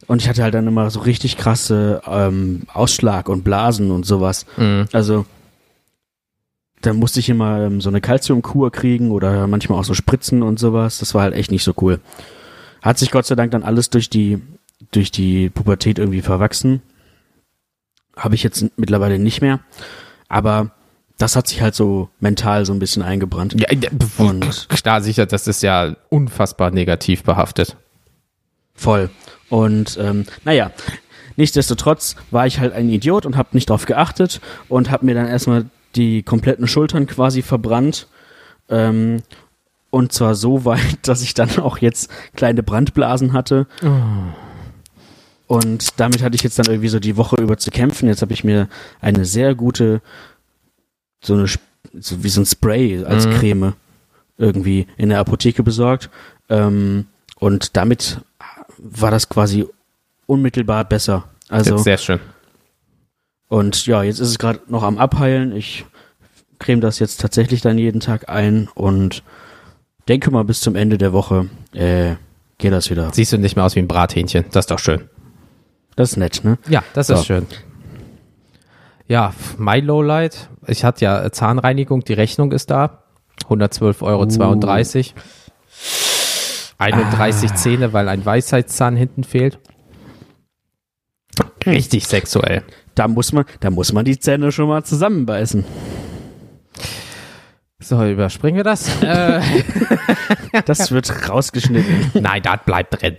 Und 0.08 0.22
ich 0.22 0.30
hatte 0.30 0.42
halt 0.44 0.54
dann 0.54 0.68
immer 0.68 0.90
so 0.90 1.02
richtig 1.02 1.36
krasse 1.36 2.02
ähm, 2.08 2.62
Ausschlag 2.74 3.28
und 3.28 3.44
Blasen 3.44 3.92
und 3.92 4.06
sowas. 4.06 4.46
Mhm. 4.56 4.86
Also 4.94 5.26
dann 6.82 6.98
musste 6.98 7.20
ich 7.20 7.30
immer 7.30 7.62
ähm, 7.66 7.82
so 7.82 7.90
eine 7.90 8.02
Kalziumkur 8.02 8.72
kriegen 8.72 9.12
oder 9.12 9.48
manchmal 9.48 9.80
auch 9.80 9.84
so 9.86 9.94
Spritzen 9.94 10.44
und 10.44 10.60
sowas. 10.60 11.00
Das 11.00 11.14
war 11.14 11.24
halt 11.24 11.34
echt 11.34 11.52
nicht 11.52 11.64
so 11.64 11.74
cool. 11.82 12.00
Hat 12.82 12.98
sich 12.98 13.12
Gott 13.12 13.26
sei 13.26 13.36
Dank 13.36 13.52
dann 13.52 13.64
alles 13.64 13.90
durch 13.90 14.10
die, 14.10 14.40
durch 14.92 15.12
die 15.12 15.50
Pubertät 15.50 15.98
irgendwie 16.00 16.22
verwachsen. 16.22 16.82
Habe 18.16 18.36
ich 18.36 18.44
jetzt 18.44 18.66
mittlerweile 18.78 19.20
nicht 19.20 19.42
mehr. 19.42 19.60
Aber 20.28 20.72
das 21.18 21.36
hat 21.36 21.48
sich 21.48 21.62
halt 21.62 21.74
so 21.74 22.10
mental 22.20 22.66
so 22.66 22.74
ein 22.74 22.80
bisschen 22.80 23.02
eingebrannt. 23.02 23.56
Ja, 23.60 23.72
ja, 23.74 23.90
Und- 24.18 24.70
klar, 24.70 25.02
sicher, 25.02 25.26
das 25.26 25.48
ist 25.48 25.64
ja 25.64 25.96
unfassbar 26.10 26.70
negativ 26.72 27.24
behaftet. 27.24 27.76
Voll. 28.76 29.10
Und 29.50 29.98
ähm, 30.00 30.26
naja, 30.46 30.72
nichtsdestotrotz 31.38 32.16
war 32.30 32.46
ich 32.46 32.60
halt 32.60 32.74
ein 32.74 32.90
Idiot 32.90 33.26
und 33.26 33.36
habe 33.36 33.50
nicht 33.54 33.70
drauf 33.72 33.86
geachtet 33.86 34.40
und 34.70 34.92
habe 34.92 35.06
mir 35.08 35.16
dann 35.16 35.28
erstmal 35.28 35.66
die 35.98 36.24
kompletten 36.24 36.68
Schultern 36.68 37.08
quasi 37.08 37.42
verbrannt. 37.42 38.08
Ähm, 38.70 39.22
und 39.90 40.12
zwar 40.14 40.36
so 40.36 40.64
weit, 40.66 41.00
dass 41.08 41.22
ich 41.22 41.34
dann 41.34 41.60
auch 41.60 41.80
jetzt 41.80 42.10
kleine 42.36 42.64
Brandblasen 42.64 43.34
hatte. 43.34 43.68
Und 45.48 46.00
damit 46.00 46.22
hatte 46.24 46.36
ich 46.36 46.44
jetzt 46.44 46.60
dann 46.60 46.66
irgendwie 46.68 46.90
so 46.90 47.00
die 47.00 47.18
Woche 47.18 47.38
über 47.42 47.58
zu 47.58 47.72
kämpfen. 47.72 48.08
Jetzt 48.08 48.22
habe 48.22 48.34
ich 48.34 48.44
mir 48.44 48.68
eine 49.02 49.26
sehr 49.26 49.56
gute, 49.56 50.02
so 51.22 51.34
eine, 51.34 51.46
so 52.00 52.24
wie 52.24 52.30
so 52.30 52.42
ein 52.42 52.46
Spray 52.46 53.04
als 53.04 53.26
Mhm. 53.26 53.32
Creme 53.32 53.74
irgendwie 54.38 54.88
in 54.98 55.10
der 55.10 55.20
Apotheke 55.20 55.64
besorgt. 55.64 56.10
Ähm, 56.50 57.08
und 57.40 57.76
damit 57.78 58.20
war 58.78 59.10
das 59.10 59.30
quasi 59.30 59.66
unmittelbar 60.26 60.84
besser. 60.86 61.24
Also, 61.50 61.78
Sehr 61.78 61.98
schön. 61.98 62.20
Und 63.50 63.86
ja, 63.86 64.04
jetzt 64.04 64.20
ist 64.20 64.30
es 64.30 64.40
gerade 64.40 64.60
noch 64.68 64.84
am 64.84 64.98
Abheilen. 64.98 65.56
Ich 65.56 65.86
creme 66.60 66.82
das 66.82 67.00
jetzt 67.00 67.22
tatsächlich 67.22 67.62
dann 67.62 67.78
jeden 67.78 68.00
Tag 68.00 68.30
ein 68.30 68.68
und 68.74 69.24
denke 70.08 70.32
mal, 70.32 70.44
bis 70.44 70.62
zum 70.62 70.76
Ende 70.76 70.98
der 70.98 71.14
Woche 71.14 71.50
äh, 71.74 72.16
geht 72.58 72.74
das 72.74 72.90
wieder. 72.90 73.12
Siehst 73.14 73.34
du 73.34 73.38
nicht 73.38 73.56
mehr 73.56 73.66
aus 73.66 73.76
wie 73.76 73.80
ein 73.80 73.88
Brathähnchen. 73.88 74.46
Das 74.52 74.64
ist 74.64 74.72
doch 74.72 74.80
schön. 74.80 75.10
Das 75.96 76.12
ist 76.12 76.18
nett, 76.18 76.42
ne? 76.44 76.58
Ja, 76.70 76.84
das 76.94 77.08
So. 77.08 77.14
ist 77.16 77.26
schön. 77.26 77.46
Ja, 79.08 79.34
my 79.58 79.80
Lowlight. 79.80 80.50
Ich 80.68 80.84
hatte 80.84 81.06
ja 81.06 81.32
Zahnreinigung, 81.32 82.04
die 82.04 82.14
Rechnung 82.14 82.52
ist 82.52 82.70
da. 82.70 83.04
112,32 83.50 84.02
Euro. 84.04 85.22
31 86.80 87.54
Zähne, 87.56 87.94
weil 87.94 88.10
ein 88.10 88.26
Weisheitszahn 88.26 88.96
hinten 88.96 89.24
fehlt. 89.24 89.60
Richtig 91.68 92.08
sexuell. 92.08 92.64
Da 92.96 93.08
muss 93.08 93.32
man, 93.34 93.46
da 93.60 93.70
muss 93.70 93.94
man 93.94 94.06
die 94.06 94.20
Zähne 94.20 94.52
schon 94.52 94.68
mal 94.68 94.84
zusammenbeißen. 94.84 95.64
So, 97.80 98.04
überspringen 98.04 98.58
wir 98.58 98.64
das. 98.64 98.90
äh, 99.04 99.40
Das 100.66 100.92
wird 100.92 101.30
rausgeschnitten. 101.30 102.22
Nein, 102.22 102.42
das 102.42 102.60
bleibt 102.66 103.02
drin. 103.02 103.16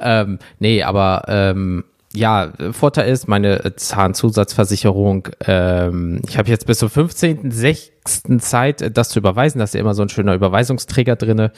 Ähm, 0.00 0.38
nee, 0.58 0.82
aber 0.82 1.24
ähm, 1.28 1.84
ja, 2.14 2.52
Vorteil 2.72 3.10
ist, 3.10 3.26
meine 3.26 3.74
Zahnzusatzversicherung, 3.76 5.28
ähm, 5.46 6.20
ich 6.28 6.36
habe 6.36 6.50
jetzt 6.50 6.66
bis 6.66 6.78
zum 6.78 6.88
15.06. 6.88 8.38
Zeit, 8.38 8.82
äh, 8.82 8.90
das 8.90 9.08
zu 9.08 9.18
überweisen. 9.18 9.58
Da 9.58 9.64
ist 9.64 9.74
ja 9.74 9.80
immer 9.80 9.94
so 9.94 10.02
ein 10.02 10.10
schöner 10.10 10.34
Überweisungsträger 10.34 11.16
drinne. 11.16 11.52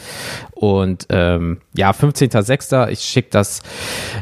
Und 0.53 1.07
ähm, 1.09 1.59
ja, 1.77 1.91
15.06. 1.91 2.89
Ich 2.91 3.01
schicke 3.01 3.31
das 3.31 3.63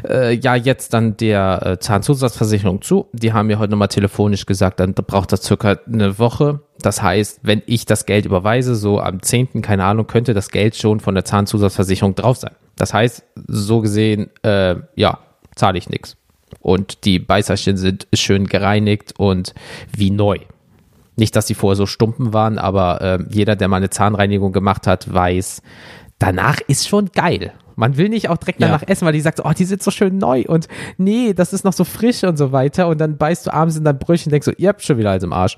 äh, 0.07 0.33
ja 0.33 0.55
jetzt 0.55 0.93
dann 0.93 1.17
der 1.17 1.65
äh, 1.65 1.79
Zahnzusatzversicherung 1.79 2.81
zu. 2.81 3.07
Die 3.13 3.33
haben 3.33 3.47
mir 3.47 3.59
heute 3.59 3.71
nochmal 3.71 3.89
telefonisch 3.89 4.47
gesagt, 4.47 4.79
dann 4.79 4.93
braucht 4.93 5.31
das 5.31 5.43
circa 5.43 5.77
eine 5.85 6.17
Woche. 6.17 6.61
Das 6.81 7.03
heißt, 7.03 7.41
wenn 7.43 7.61
ich 7.67 7.85
das 7.85 8.07
Geld 8.07 8.25
überweise, 8.25 8.73
so 8.73 8.99
am 8.99 9.21
10., 9.21 9.61
keine 9.61 9.85
Ahnung, 9.85 10.07
könnte 10.07 10.33
das 10.33 10.49
Geld 10.49 10.75
schon 10.75 10.99
von 10.99 11.13
der 11.13 11.25
Zahnzusatzversicherung 11.25 12.15
drauf 12.15 12.37
sein. 12.37 12.55
Das 12.75 12.93
heißt, 12.93 13.23
so 13.47 13.81
gesehen, 13.81 14.31
äh, 14.41 14.77
ja, 14.95 15.19
zahle 15.55 15.77
ich 15.77 15.89
nichts. 15.89 16.17
Und 16.59 17.05
die 17.05 17.19
Beißerchen 17.19 17.77
sind 17.77 18.07
schön 18.13 18.47
gereinigt 18.47 19.13
und 19.17 19.53
wie 19.95 20.11
neu. 20.11 20.37
Nicht, 21.15 21.35
dass 21.35 21.45
die 21.45 21.53
vorher 21.53 21.75
so 21.75 21.85
stumpen 21.85 22.33
waren, 22.33 22.57
aber 22.57 23.01
äh, 23.01 23.19
jeder, 23.29 23.55
der 23.55 23.67
mal 23.67 23.77
eine 23.77 23.89
Zahnreinigung 23.91 24.51
gemacht 24.51 24.87
hat, 24.87 25.13
weiß, 25.13 25.61
danach 26.17 26.59
ist 26.67 26.87
schon 26.87 27.11
geil. 27.13 27.53
Man 27.75 27.97
will 27.97 28.09
nicht 28.09 28.29
auch 28.29 28.37
direkt 28.37 28.59
Ja. 28.61 28.67
danach 28.67 28.83
essen, 28.87 29.05
weil 29.05 29.13
die 29.13 29.21
sagt, 29.21 29.37
so, 29.37 29.45
oh, 29.45 29.51
die 29.51 29.65
sind 29.65 29.81
so 29.83 29.89
schön 29.91 30.17
neu 30.17 30.43
und 30.47 30.67
nee, 30.97 31.33
das 31.33 31.53
ist 31.53 31.65
noch 31.65 31.73
so 31.73 31.83
frisch 31.83 32.23
und 32.23 32.37
so 32.37 32.51
weiter. 32.51 32.87
Und 32.87 32.99
dann 32.99 33.17
beißt 33.17 33.47
du 33.47 33.53
abends 33.53 33.75
in 33.77 33.83
dein 33.83 33.97
Brötchen 33.99 34.29
und 34.29 34.31
denkst 34.33 34.45
so, 34.45 34.51
ihr 34.57 34.69
habt 34.69 34.83
schon 34.83 34.97
wieder 34.97 35.11
alles 35.11 35.23
im 35.23 35.33
Arsch. 35.33 35.57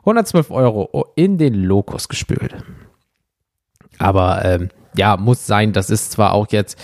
112 0.00 0.50
Euro 0.50 1.12
in 1.14 1.38
den 1.38 1.54
Lokus 1.54 2.08
gespült. 2.08 2.54
Aber 3.98 4.44
ähm, 4.44 4.68
ja, 4.96 5.16
muss 5.16 5.46
sein, 5.46 5.72
das 5.72 5.90
ist 5.90 6.12
zwar 6.12 6.32
auch 6.32 6.46
jetzt, 6.50 6.78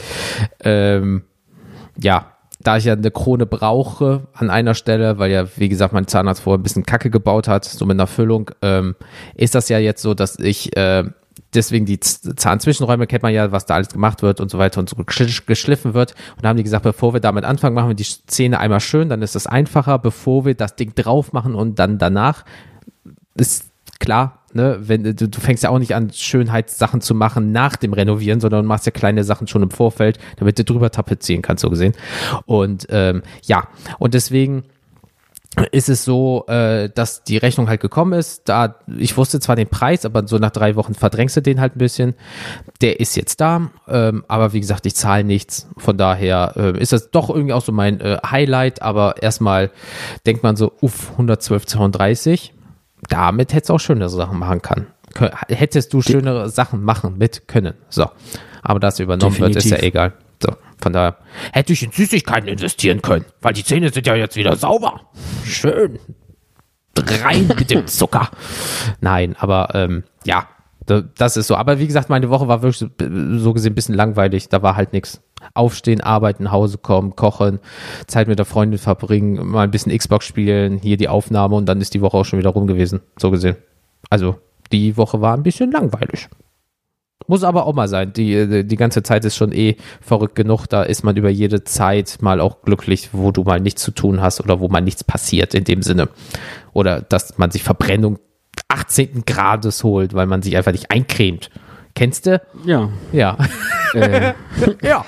ähm, 0.65 1.25
ja, 2.01 2.32
da 2.63 2.77
ich 2.77 2.85
ja 2.85 2.93
eine 2.95 3.11
Krone 3.11 3.47
brauche 3.47 4.23
an 4.35 4.51
einer 4.51 4.75
Stelle, 4.75 5.19
weil 5.19 5.31
ja, 5.31 5.47
wie 5.57 5.69
gesagt, 5.69 5.93
mein 5.93 6.07
Zahnarzt 6.07 6.43
vorher 6.43 6.59
ein 6.59 6.63
bisschen 6.63 6.87
Kacke 6.87 7.11
gebaut 7.11 7.49
hat, 7.49 7.65
so 7.65 7.85
mit 7.87 7.97
einer 7.97 8.07
Füllung, 8.07 8.51
ähm, 8.63 8.95
ist 9.35 9.55
das 9.55 9.69
ja 9.69 9.79
jetzt 9.79 10.03
so, 10.03 10.15
dass 10.15 10.39
ich 10.39 10.77
äh, 10.77 11.05
deswegen 11.55 11.87
die 11.87 12.01
Zahnzwischenräume 12.01 13.07
kennt 13.07 13.23
man 13.23 13.33
ja, 13.33 13.53
was 13.53 13.67
da 13.67 13.75
alles 13.75 13.89
gemacht 13.89 14.23
wird 14.23 14.41
und 14.41 14.51
so 14.51 14.59
weiter 14.59 14.81
und 14.81 14.89
so 14.89 14.97
geschl- 14.97 15.47
geschliffen 15.47 15.95
wird. 15.95 16.15
Und 16.37 16.47
haben 16.47 16.57
die 16.57 16.63
gesagt, 16.63 16.85
bevor 16.85 17.15
wir 17.15 17.21
damit 17.21 17.45
anfangen, 17.45 17.75
machen 17.75 17.89
wir 17.89 17.95
die 17.95 18.07
Zähne 18.27 18.59
einmal 18.59 18.81
schön, 18.81 19.09
dann 19.09 19.23
ist 19.23 19.35
das 19.35 19.47
einfacher, 19.47 19.99
bevor 19.99 20.45
wir 20.45 20.55
das 20.55 20.77
Ding 20.77 20.95
drauf 20.95 21.33
machen 21.33 21.55
und 21.55 21.79
dann 21.79 21.99
danach 21.99 22.45
ist 23.35 23.67
klar, 23.99 24.42
ne, 24.55 24.79
wenn 24.81 25.03
du, 25.03 25.15
du 25.15 25.41
fängst 25.41 25.63
ja 25.63 25.71
auch 25.71 25.79
nicht 25.79 25.95
an, 25.95 26.11
Schönheitssachen 26.13 27.01
zu 27.01 27.15
machen 27.15 27.53
nach 27.53 27.77
dem 27.77 27.93
Renovieren, 27.93 28.41
sondern 28.41 28.67
machst 28.67 28.87
ja 28.87 28.93
kleine 28.93 29.25
Sachen 29.25 29.47
schon 29.47 29.63
im 29.63 29.71
Vorfeld, 29.71 30.19
damit 30.37 30.59
du 30.59 30.65
drüber 30.65 30.91
tapezieren 30.91 31.43
kannst, 31.43 31.63
so 31.63 31.71
gesehen. 31.71 31.95
Und 32.47 32.87
ähm, 32.91 33.23
ja, 33.43 33.69
und 33.99 34.15
deswegen 34.15 34.65
ist 35.71 35.89
es 35.91 36.05
so, 36.05 36.47
äh, 36.47 36.89
dass 36.89 37.25
die 37.25 37.37
Rechnung 37.37 37.69
halt 37.69 37.81
gekommen 37.81 38.15
ist. 38.15 38.49
Da 38.49 38.77
ich 38.99 39.17
wusste 39.17 39.39
zwar 39.39 39.55
den 39.55 39.69
Preis, 39.69 40.07
aber 40.07 40.27
so 40.27 40.39
nach 40.39 40.51
drei 40.51 40.77
Wochen 40.77 40.95
verdrängst 40.95 41.37
du 41.37 41.43
den 41.43 41.61
halt 41.61 41.77
ein 41.77 41.79
bisschen. 41.79 42.15
Der 42.81 43.01
ist 43.01 43.17
jetzt 43.17 43.41
da, 43.41 43.71
ähm, 43.87 44.25
aber 44.29 44.55
wie 44.55 44.61
gesagt, 44.61 44.87
ich 44.87 44.95
zahle 44.95 45.25
nichts. 45.25 45.69
Von 45.77 45.99
daher 45.99 46.55
äh, 46.57 46.81
ist 46.81 46.93
das 46.93 47.11
doch 47.11 47.29
irgendwie 47.29 47.53
auch 47.53 47.63
so 47.63 47.73
mein 47.73 48.01
äh, 48.01 48.19
Highlight. 48.25 48.81
Aber 48.81 49.23
erstmal 49.23 49.71
denkt 50.25 50.43
man 50.43 50.57
so, 50.57 50.73
uff, 50.81 51.13
112,32. 51.19 52.51
Damit 53.09 53.53
hättest 53.53 53.71
du 53.71 53.75
auch 53.75 53.81
schönere 53.81 54.09
Sachen 54.09 54.39
machen 54.39 54.63
können. 54.63 54.87
Kö- 55.15 55.31
Hättest 55.49 55.93
du 55.93 56.01
schönere 56.03 56.49
Sachen 56.49 56.83
machen 56.83 57.19
mit 57.19 57.47
können. 57.49 57.75
So, 57.91 58.11
aber 58.63 58.81
dass 58.81 58.99
übernommen 59.01 59.39
wird, 59.39 59.57
ist 59.57 59.65
ja 59.65 59.77
Definitiv. 59.77 59.89
egal. 59.89 60.13
So, 60.43 60.53
von 60.81 60.93
daher 60.93 61.17
hätte 61.53 61.73
ich 61.73 61.83
in 61.83 61.93
Süßigkeiten 61.93 62.49
investieren 62.49 63.03
können, 63.03 63.25
weil 63.41 63.53
die 63.53 63.65
Zähne 63.65 63.93
sind 63.93 64.07
ja 64.07 64.15
jetzt 64.15 64.37
wieder 64.37 64.57
sauber. 64.57 65.01
Schön. 65.45 65.99
Rein 66.99 67.47
mit 67.49 67.71
dem 67.71 67.87
Zucker. 67.87 68.29
Nein, 69.01 69.35
aber 69.39 69.71
ähm, 69.75 70.05
ja, 70.25 70.47
da- 70.87 71.03
das 71.17 71.37
ist 71.37 71.47
so. 71.47 71.57
Aber 71.57 71.79
wie 71.79 71.87
gesagt, 71.87 72.09
meine 72.11 72.29
Woche 72.31 72.49
war 72.49 72.63
wirklich 72.63 72.91
so 73.41 73.53
gesehen 73.53 73.73
ein 73.73 73.75
bisschen 73.75 73.95
langweilig. 73.95 74.49
Da 74.49 74.63
war 74.63 74.77
halt 74.77 74.93
nichts. 74.93 75.21
Aufstehen, 75.55 76.01
arbeiten, 76.01 76.45
nach 76.45 76.53
Hause 76.53 76.79
kommen, 76.79 77.17
kochen, 77.17 77.61
Zeit 78.07 78.29
mit 78.29 78.39
der 78.39 78.47
Freundin 78.47 78.79
verbringen, 78.79 79.47
mal 79.47 79.63
ein 79.63 79.71
bisschen 79.71 79.97
Xbox 79.97 80.25
spielen, 80.25 80.79
hier 80.79 80.97
die 80.97 81.09
Aufnahme 81.09 81.57
und 81.57 81.67
dann 81.67 81.81
ist 81.81 81.95
die 81.95 82.01
Woche 82.01 82.17
auch 82.17 82.25
schon 82.25 82.39
wieder 82.39 82.51
rum 82.51 82.67
gewesen. 82.67 83.01
So 83.19 83.31
gesehen. 83.31 83.57
Also, 84.11 84.37
die 84.73 84.97
Woche 84.97 85.21
war 85.21 85.37
ein 85.37 85.43
bisschen 85.43 85.71
langweilig. 85.71 86.29
Muss 87.27 87.45
aber 87.45 87.67
auch 87.67 87.75
mal 87.75 87.89
sein. 87.89 88.13
Die, 88.13 88.65
die 88.65 88.77
ganze 88.77 89.03
Zeit 89.03 89.25
ist 89.25 89.37
schon 89.37 89.53
eh 89.53 89.77
verrückt 90.01 90.35
genug. 90.35 90.67
Da 90.67 90.83
ist 90.83 91.05
man 91.05 91.17
über 91.17 91.31
jede 91.31 91.65
Zeit 91.65 92.19
mal 92.21 92.41
auch 92.41 92.63
glücklich, 92.63 93.11
wo 93.13 93.31
du 93.31 93.43
mal 93.43 93.61
nichts 93.61 93.83
zu 93.83 93.93
tun 93.93 94.21
hast 94.21 94.41
oder 94.41 94.61
wo 94.61 94.69
mal 94.69 94.81
nichts 94.81 95.05
passiert 95.05 95.55
in 95.55 95.65
dem 95.65 95.83
Sinne. 95.83 96.09
Oder 96.73 97.01
dass 97.01 97.39
man 97.39 97.51
sich 97.51 97.63
Verbrennung 97.63 98.19
18. 98.69 99.25
Grades 99.25 99.85
holt, 99.85 100.15
weil 100.15 100.27
man 100.27 100.43
sich 100.43 100.57
einfach 100.57 100.73
nicht 100.73 100.91
eincremt. 100.91 101.51
Kennst 101.95 102.27
du? 102.27 102.41
Ja. 102.65 102.89
Ja. 103.13 103.37
Äh, 103.95 104.33
ja, 104.83 105.05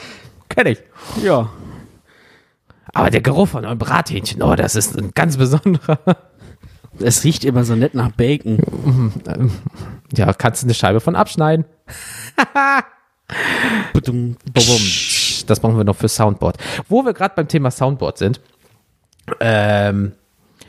kenn 0.55 0.67
ich. 0.67 0.79
ja. 1.23 1.51
Aber 2.97 3.11
der 3.11 3.23
Geruch 3.23 3.49
von 3.49 3.65
einem 3.65 3.79
Brathähnchen, 3.79 4.41
oh, 4.43 4.55
das 4.55 4.77
ist 4.77 4.97
ein 4.97 5.11
ganz 5.15 5.37
besonderer. 5.37 5.99
Es 7.01 7.25
riecht 7.25 7.45
immer 7.45 7.65
so 7.65 7.75
nett 7.75 7.95
nach 7.95 8.13
Bacon. 8.13 8.59
Ja, 10.17 10.33
kannst 10.33 10.63
du 10.63 10.67
eine 10.67 10.75
Scheibe 10.75 11.01
von 11.01 11.17
abschneiden. 11.17 11.65
Das 15.47 15.61
brauchen 15.61 15.77
wir 15.77 15.85
noch 15.85 15.97
für 15.97 16.09
Soundboard. 16.09 16.59
Wo 16.89 17.05
wir 17.05 17.15
gerade 17.15 17.35
beim 17.35 17.49
Thema 17.49 17.71
Soundboard 17.71 18.19
sind. 18.19 18.41
Ähm, 19.41 20.13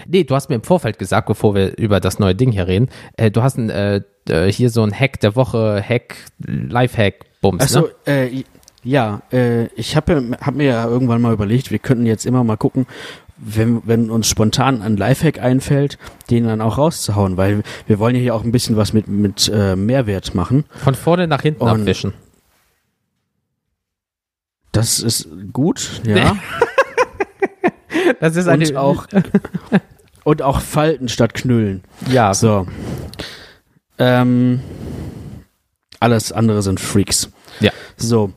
nee, 0.07 0.23
du 0.23 0.33
hast 0.35 0.49
mir 0.49 0.55
im 0.55 0.63
Vorfeld 0.63 0.97
gesagt, 0.97 1.27
bevor 1.27 1.53
wir 1.53 1.77
über 1.77 1.99
das 1.99 2.17
neue 2.17 2.33
Ding 2.33 2.51
hier 2.51 2.67
reden, 2.67 2.89
äh, 3.17 3.29
du 3.29 3.43
hast 3.43 3.57
ein, 3.57 3.69
äh, 3.69 4.01
hier 4.49 4.69
so 4.69 4.83
ein 4.83 4.97
Hack 4.97 5.19
der 5.19 5.35
Woche, 5.35 5.83
Hack, 5.87 6.15
Live-Hack, 6.39 7.25
Bums, 7.41 7.61
Achso, 7.63 7.89
ne? 8.07 8.29
äh, 8.31 8.43
ja, 8.85 9.21
äh, 9.33 9.65
ich 9.75 9.95
habe 9.97 10.37
hab 10.39 10.55
mir 10.55 10.65
ja 10.67 10.85
irgendwann 10.87 11.21
mal 11.21 11.33
überlegt, 11.33 11.71
wir 11.71 11.79
könnten 11.79 12.05
jetzt 12.05 12.25
immer 12.25 12.43
mal 12.45 12.55
gucken, 12.55 12.85
wenn, 13.37 13.81
wenn 13.85 14.09
uns 14.09 14.27
spontan 14.27 14.81
ein 14.81 14.95
Lifehack 14.95 15.39
einfällt, 15.41 15.97
den 16.29 16.45
dann 16.45 16.61
auch 16.61 16.77
rauszuhauen, 16.77 17.35
weil 17.35 17.63
wir 17.87 17.99
wollen 17.99 18.15
ja 18.15 18.21
hier 18.21 18.35
auch 18.35 18.43
ein 18.45 18.51
bisschen 18.53 18.77
was 18.77 18.93
mit, 18.93 19.09
mit 19.09 19.51
äh, 19.53 19.75
Mehrwert 19.75 20.33
machen. 20.35 20.63
Von 20.83 20.95
vorne 20.95 21.27
nach 21.27 21.41
hinten 21.41 21.63
Und- 21.63 21.81
abwischen. 21.81 22.13
Das 24.71 24.99
ist 24.99 25.27
gut, 25.53 26.01
ja. 26.05 26.35
Das 28.19 28.35
ist 28.35 28.47
und 28.47 28.75
auch 28.75 29.07
und 30.25 30.41
auch 30.43 30.59
Falten 30.61 31.09
statt 31.09 31.33
Knüllen. 31.33 31.81
ja, 32.09 32.33
So. 32.33 32.67
Ähm, 33.97 34.59
alles 35.99 36.31
andere 36.31 36.61
sind 36.61 36.79
Freaks. 36.79 37.29
Ja. 37.61 37.71
So. 37.97 38.31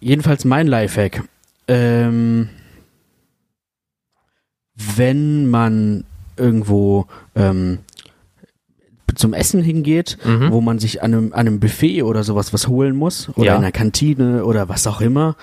Jedenfalls 0.00 0.44
mein 0.44 0.66
Lifehack. 0.66 1.22
Ähm, 1.66 2.48
wenn 4.74 5.48
man 5.50 6.04
irgendwo 6.36 7.06
ähm, 7.34 7.78
zum 9.16 9.34
Essen 9.34 9.60
hingeht, 9.62 10.16
wo 10.52 10.60
man 10.60 10.78
sich 10.78 11.02
an 11.02 11.12
einem, 11.12 11.32
an 11.32 11.40
einem 11.40 11.58
Buffet 11.60 12.04
oder 12.04 12.22
sowas 12.22 12.52
was 12.52 12.68
holen 12.68 12.94
muss 12.94 13.28
oder 13.30 13.46
Ja. 13.46 13.52
in 13.56 13.62
einer 13.62 13.72
Kantine 13.72 14.44
oder 14.44 14.68
was 14.68 14.86
auch 14.86 15.00
immer, 15.00 15.34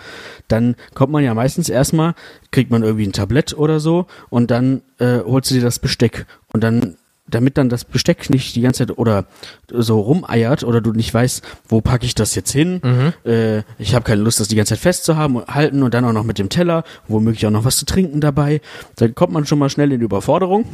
dann 0.48 0.76
kommt 0.94 1.12
man 1.12 1.24
ja 1.26 1.34
meistens 1.34 1.68
erstmal, 1.68 2.14
kriegt 2.52 2.72
man 2.72 2.84
irgendwie 2.84 3.06
ein 3.06 3.12
Tablett 3.12 3.58
oder 3.58 3.82
so 3.82 4.06
und 4.30 4.52
dann 4.52 4.82
äh, 5.00 5.20
holst 5.26 5.52
du 5.52 5.56
dir 5.56 5.62
das 5.62 5.80
Besteck 5.80 6.26
und 6.54 6.64
dann 6.64 6.96
damit 7.28 7.58
dann 7.58 7.70
das 7.70 7.86
Besteck 7.86 8.30
nicht 8.30 8.56
die 8.56 8.62
ganze 8.62 8.86
Zeit 8.86 8.98
oder 8.98 9.26
so 9.72 10.00
rumeiert 10.00 10.64
oder 10.64 10.80
du 10.80 10.92
nicht 10.92 11.14
weißt, 11.14 11.44
wo 11.68 11.82
packe 11.82 12.06
ich 12.06 12.14
das 12.16 12.36
jetzt 12.36 12.52
hin. 12.52 12.82
Äh, 13.26 13.64
ich 13.80 13.96
habe 13.96 14.06
keine 14.06 14.22
Lust, 14.22 14.40
das 14.40 14.48
die 14.48 14.56
ganze 14.56 14.76
Zeit 14.76 14.82
festzuhaben 14.82 15.38
und 15.38 15.48
halten 15.48 15.82
und 15.82 15.94
dann 15.94 16.06
auch 16.06 16.14
noch 16.14 16.24
mit 16.24 16.38
dem 16.38 16.50
Teller, 16.50 16.84
womöglich 17.08 17.46
auch 17.48 17.52
noch 17.52 17.66
was 17.66 17.78
zu 17.78 17.86
trinken 17.86 18.22
dabei. 18.22 18.62
Dann 18.98 19.16
kommt 19.16 19.34
man 19.34 19.46
schon 19.46 19.60
mal 19.60 19.70
schnell 19.70 19.92
in 19.92 20.00
die 20.00 20.06
Überforderung. 20.06 20.66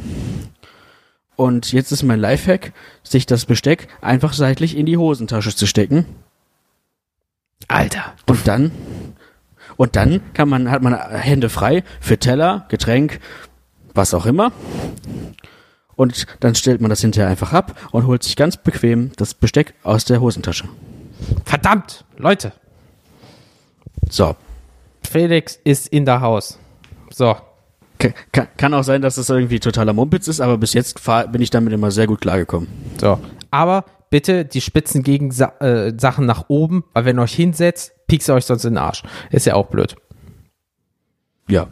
Und 1.36 1.72
jetzt 1.72 1.90
ist 1.92 2.02
mein 2.02 2.20
Lifehack, 2.20 2.72
sich 3.02 3.24
das 3.24 3.46
Besteck 3.46 3.88
einfach 4.02 4.34
seitlich 4.34 4.76
in 4.76 4.86
die 4.86 4.98
Hosentasche 4.98 5.56
zu 5.56 5.66
stecken 5.66 6.04
Alter. 7.68 8.12
und 8.26 8.46
dann 8.46 8.70
und 9.76 9.96
dann 9.96 10.20
kann 10.34 10.48
man 10.48 10.70
hat 10.70 10.82
man 10.82 10.94
Hände 10.94 11.48
frei 11.48 11.82
für 12.00 12.18
Teller, 12.18 12.66
Getränk, 12.68 13.20
was 13.94 14.12
auch 14.12 14.26
immer. 14.26 14.52
Und 16.02 16.26
dann 16.40 16.54
stellt 16.54 16.80
man 16.80 16.90
das 16.90 17.00
hinterher 17.00 17.30
einfach 17.30 17.52
ab 17.52 17.78
und 17.92 18.06
holt 18.06 18.22
sich 18.22 18.36
ganz 18.36 18.56
bequem 18.56 19.12
das 19.16 19.34
Besteck 19.34 19.74
aus 19.82 20.04
der 20.04 20.20
Hosentasche. 20.20 20.64
Verdammt, 21.44 22.04
Leute. 22.16 22.52
So. 24.10 24.34
Felix 25.08 25.58
ist 25.64 25.88
in 25.88 26.04
der 26.04 26.20
Haus. 26.20 26.58
So. 27.10 27.36
Ka- 27.98 28.14
Kann, 28.32 28.48
kann 28.56 28.74
auch 28.74 28.82
sein, 28.82 29.00
dass 29.02 29.14
das 29.14 29.30
irgendwie 29.30 29.60
totaler 29.60 29.92
Mumpitz 29.92 30.26
ist, 30.26 30.40
aber 30.40 30.58
bis 30.58 30.72
jetzt 30.72 31.00
bin 31.30 31.40
ich 31.40 31.50
damit 31.50 31.72
immer 31.72 31.90
sehr 31.90 32.06
gut 32.08 32.20
klargekommen. 32.20 32.68
So. 33.00 33.20
Aber 33.50 33.84
bitte 34.10 34.44
die 34.44 34.60
Spitzen 34.60 35.02
gegen 35.02 35.30
Sa 35.30 35.52
äh, 35.60 35.92
Sachen 35.96 36.26
nach 36.26 36.46
oben, 36.48 36.84
weil 36.94 37.04
wenn 37.04 37.18
ihr 37.18 37.22
euch 37.22 37.34
hinsetzt, 37.34 37.92
piekst 38.08 38.28
ihr 38.28 38.34
euch 38.34 38.44
sonst 38.46 38.64
in 38.64 38.72
den 38.74 38.78
Arsch. 38.78 39.02
Ist 39.30 39.46
ja 39.46 39.54
auch 39.54 39.66
blöd. 39.68 39.94
Ja. 41.48 41.68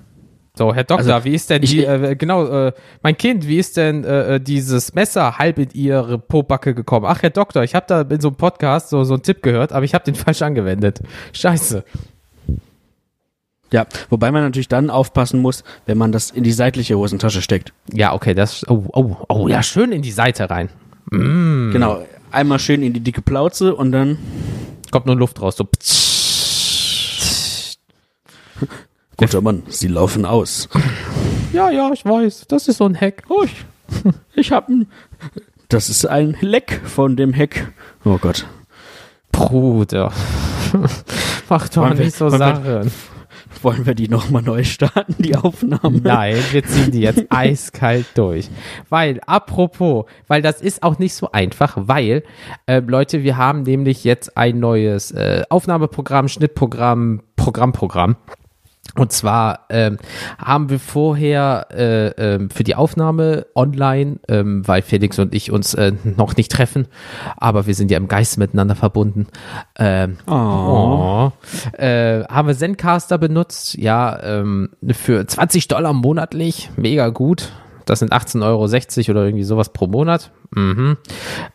So, 0.60 0.74
Herr 0.74 0.84
Doktor, 0.84 1.14
Also, 1.14 1.24
wie 1.24 1.32
ist 1.34 1.48
denn 1.48 1.62
ich- 1.62 1.70
die, 1.70 1.84
äh, 1.86 2.14
genau, 2.16 2.66
äh, 2.66 2.72
mein 3.02 3.16
Kind, 3.16 3.48
wie 3.48 3.56
ist 3.56 3.78
denn 3.78 4.04
äh, 4.04 4.34
äh, 4.34 4.40
dieses 4.40 4.92
Messer 4.92 5.38
halb 5.38 5.56
in 5.58 5.70
Ihre 5.72 6.18
Pobacke 6.18 6.74
gekommen? 6.74 7.06
Ach, 7.08 7.22
Herr 7.22 7.30
Doktor, 7.30 7.62
ich 7.64 7.74
habe 7.74 7.86
da 7.88 8.02
in 8.02 8.20
so 8.20 8.28
einem 8.28 8.36
Podcast 8.36 8.90
so, 8.90 9.02
so 9.04 9.14
einen 9.14 9.22
Tipp 9.22 9.42
gehört, 9.42 9.72
aber 9.72 9.86
ich 9.86 9.94
habe 9.94 10.04
den 10.04 10.14
falsch 10.16 10.42
angewendet. 10.42 11.00
Scheiße. 11.32 11.82
Ja, 13.72 13.86
wobei 14.10 14.30
man 14.32 14.42
natürlich 14.42 14.68
dann 14.68 14.90
aufpassen 14.90 15.40
muss, 15.40 15.64
wenn 15.86 15.96
man 15.96 16.12
das 16.12 16.30
in 16.30 16.44
die 16.44 16.52
seitliche 16.52 16.98
Hosentasche 16.98 17.40
steckt. 17.40 17.72
Ja, 17.90 18.12
okay, 18.12 18.34
das, 18.34 18.68
oh, 18.68 18.84
oh, 18.92 19.16
oh, 19.30 19.48
ja, 19.48 19.62
schön 19.62 19.92
in 19.92 20.02
die 20.02 20.12
Seite 20.12 20.50
rein. 20.50 20.68
Genau. 21.10 22.04
Einmal 22.30 22.58
schön 22.58 22.82
in 22.82 22.92
die 22.92 23.00
dicke 23.00 23.22
Plauze 23.22 23.74
und 23.74 23.92
dann 23.92 24.18
Kommt 24.90 25.06
nur 25.06 25.16
Luft 25.16 25.40
raus, 25.40 25.56
so. 25.56 25.66
Guter 29.20 29.42
Mann, 29.42 29.62
sie 29.68 29.88
laufen 29.88 30.24
aus. 30.24 30.68
Ja, 31.52 31.70
ja, 31.70 31.90
ich 31.92 32.04
weiß, 32.04 32.46
das 32.48 32.68
ist 32.68 32.78
so 32.78 32.84
ein 32.86 32.98
Hack. 32.98 33.24
Oh, 33.28 33.42
ich, 33.44 33.64
ich 34.34 34.50
hab 34.50 34.68
ein, 34.68 34.86
das 35.68 35.90
ist 35.90 36.06
ein 36.06 36.36
Leck 36.40 36.80
von 36.84 37.16
dem 37.16 37.32
Heck. 37.34 37.70
Oh 38.04 38.16
Gott. 38.18 38.46
Bruder. 39.30 40.10
Mach 41.50 41.68
doch 41.68 41.82
Wollen 41.82 41.98
wir- 41.98 42.04
nicht 42.06 42.16
so 42.16 42.30
wir- 42.32 42.38
Sachen. 42.38 42.90
Wollen 43.62 43.84
wir 43.84 43.94
die 43.94 44.08
nochmal 44.08 44.40
neu 44.42 44.64
starten, 44.64 45.16
die 45.18 45.36
Aufnahme? 45.36 46.00
Nein, 46.02 46.36
wir 46.52 46.64
ziehen 46.64 46.92
die 46.92 47.00
jetzt 47.00 47.24
eiskalt 47.30 48.06
durch. 48.14 48.48
Weil, 48.88 49.20
apropos, 49.26 50.06
weil 50.28 50.40
das 50.40 50.62
ist 50.62 50.82
auch 50.82 50.98
nicht 50.98 51.12
so 51.14 51.30
einfach, 51.32 51.74
weil, 51.76 52.22
äh, 52.66 52.78
Leute, 52.80 53.22
wir 53.22 53.36
haben 53.36 53.62
nämlich 53.64 54.04
jetzt 54.04 54.36
ein 54.36 54.60
neues 54.60 55.10
äh, 55.10 55.42
Aufnahmeprogramm, 55.50 56.28
Schnittprogramm, 56.28 57.20
Programmprogramm. 57.36 58.16
Und 58.96 59.12
zwar 59.12 59.66
ähm, 59.68 59.98
haben 60.38 60.68
wir 60.68 60.80
vorher 60.80 61.66
äh, 61.70 62.08
ähm, 62.08 62.50
für 62.50 62.64
die 62.64 62.74
Aufnahme 62.74 63.46
online, 63.54 64.18
ähm, 64.28 64.66
weil 64.66 64.82
Felix 64.82 65.18
und 65.18 65.34
ich 65.34 65.52
uns 65.52 65.74
äh, 65.74 65.92
noch 66.04 66.36
nicht 66.36 66.50
treffen, 66.50 66.86
aber 67.36 67.66
wir 67.66 67.74
sind 67.74 67.90
ja 67.90 67.98
im 67.98 68.08
Geist 68.08 68.38
miteinander 68.38 68.74
verbunden. 68.74 69.26
Ähm, 69.78 70.18
oh. 70.26 71.30
Äh, 71.72 72.24
haben 72.24 72.48
wir 72.48 72.56
Zencaster 72.56 73.18
benutzt, 73.18 73.76
ja, 73.76 74.20
ähm, 74.22 74.70
für 74.92 75.26
20 75.26 75.68
Dollar 75.68 75.92
monatlich, 75.92 76.70
mega 76.76 77.08
gut. 77.08 77.52
Das 77.86 77.98
sind 77.98 78.12
18,60 78.12 78.42
Euro 78.44 79.10
oder 79.10 79.24
irgendwie 79.24 79.42
sowas 79.44 79.72
pro 79.72 79.88
Monat. 79.88 80.30
Mhm. 80.54 80.96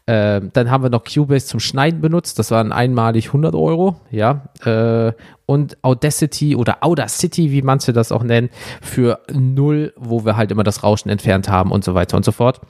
Ähm, 0.08 0.50
dann 0.54 0.72
haben 0.72 0.84
wir 0.84 0.90
noch 0.90 1.04
Cubase 1.04 1.48
zum 1.48 1.60
Schneiden 1.60 2.02
benutzt. 2.02 2.40
Das 2.40 2.52
waren 2.52 2.72
einmalig 2.72 3.28
100 3.28 3.56
Euro. 3.56 4.02
Ja. 4.12 4.50
Äh, 4.66 5.14
und 5.46 5.78
Audacity 5.84 6.56
oder 6.56 6.78
Audacity, 6.82 7.52
wie 7.52 7.62
manche 7.62 7.94
das 7.94 8.12
auch 8.12 8.24
nennen, 8.24 8.50
für 8.82 9.20
null, 9.32 9.94
wo 9.96 10.26
wir 10.26 10.38
halt 10.38 10.52
immer 10.52 10.64
das 10.64 10.84
Rauschen 10.84 11.10
entfernt 11.10 11.50
haben 11.50 11.72
und 11.72 11.84
so 11.84 11.94
weiter 11.94 12.18
und 12.18 12.26
so 12.26 12.32
fort. 12.32 12.62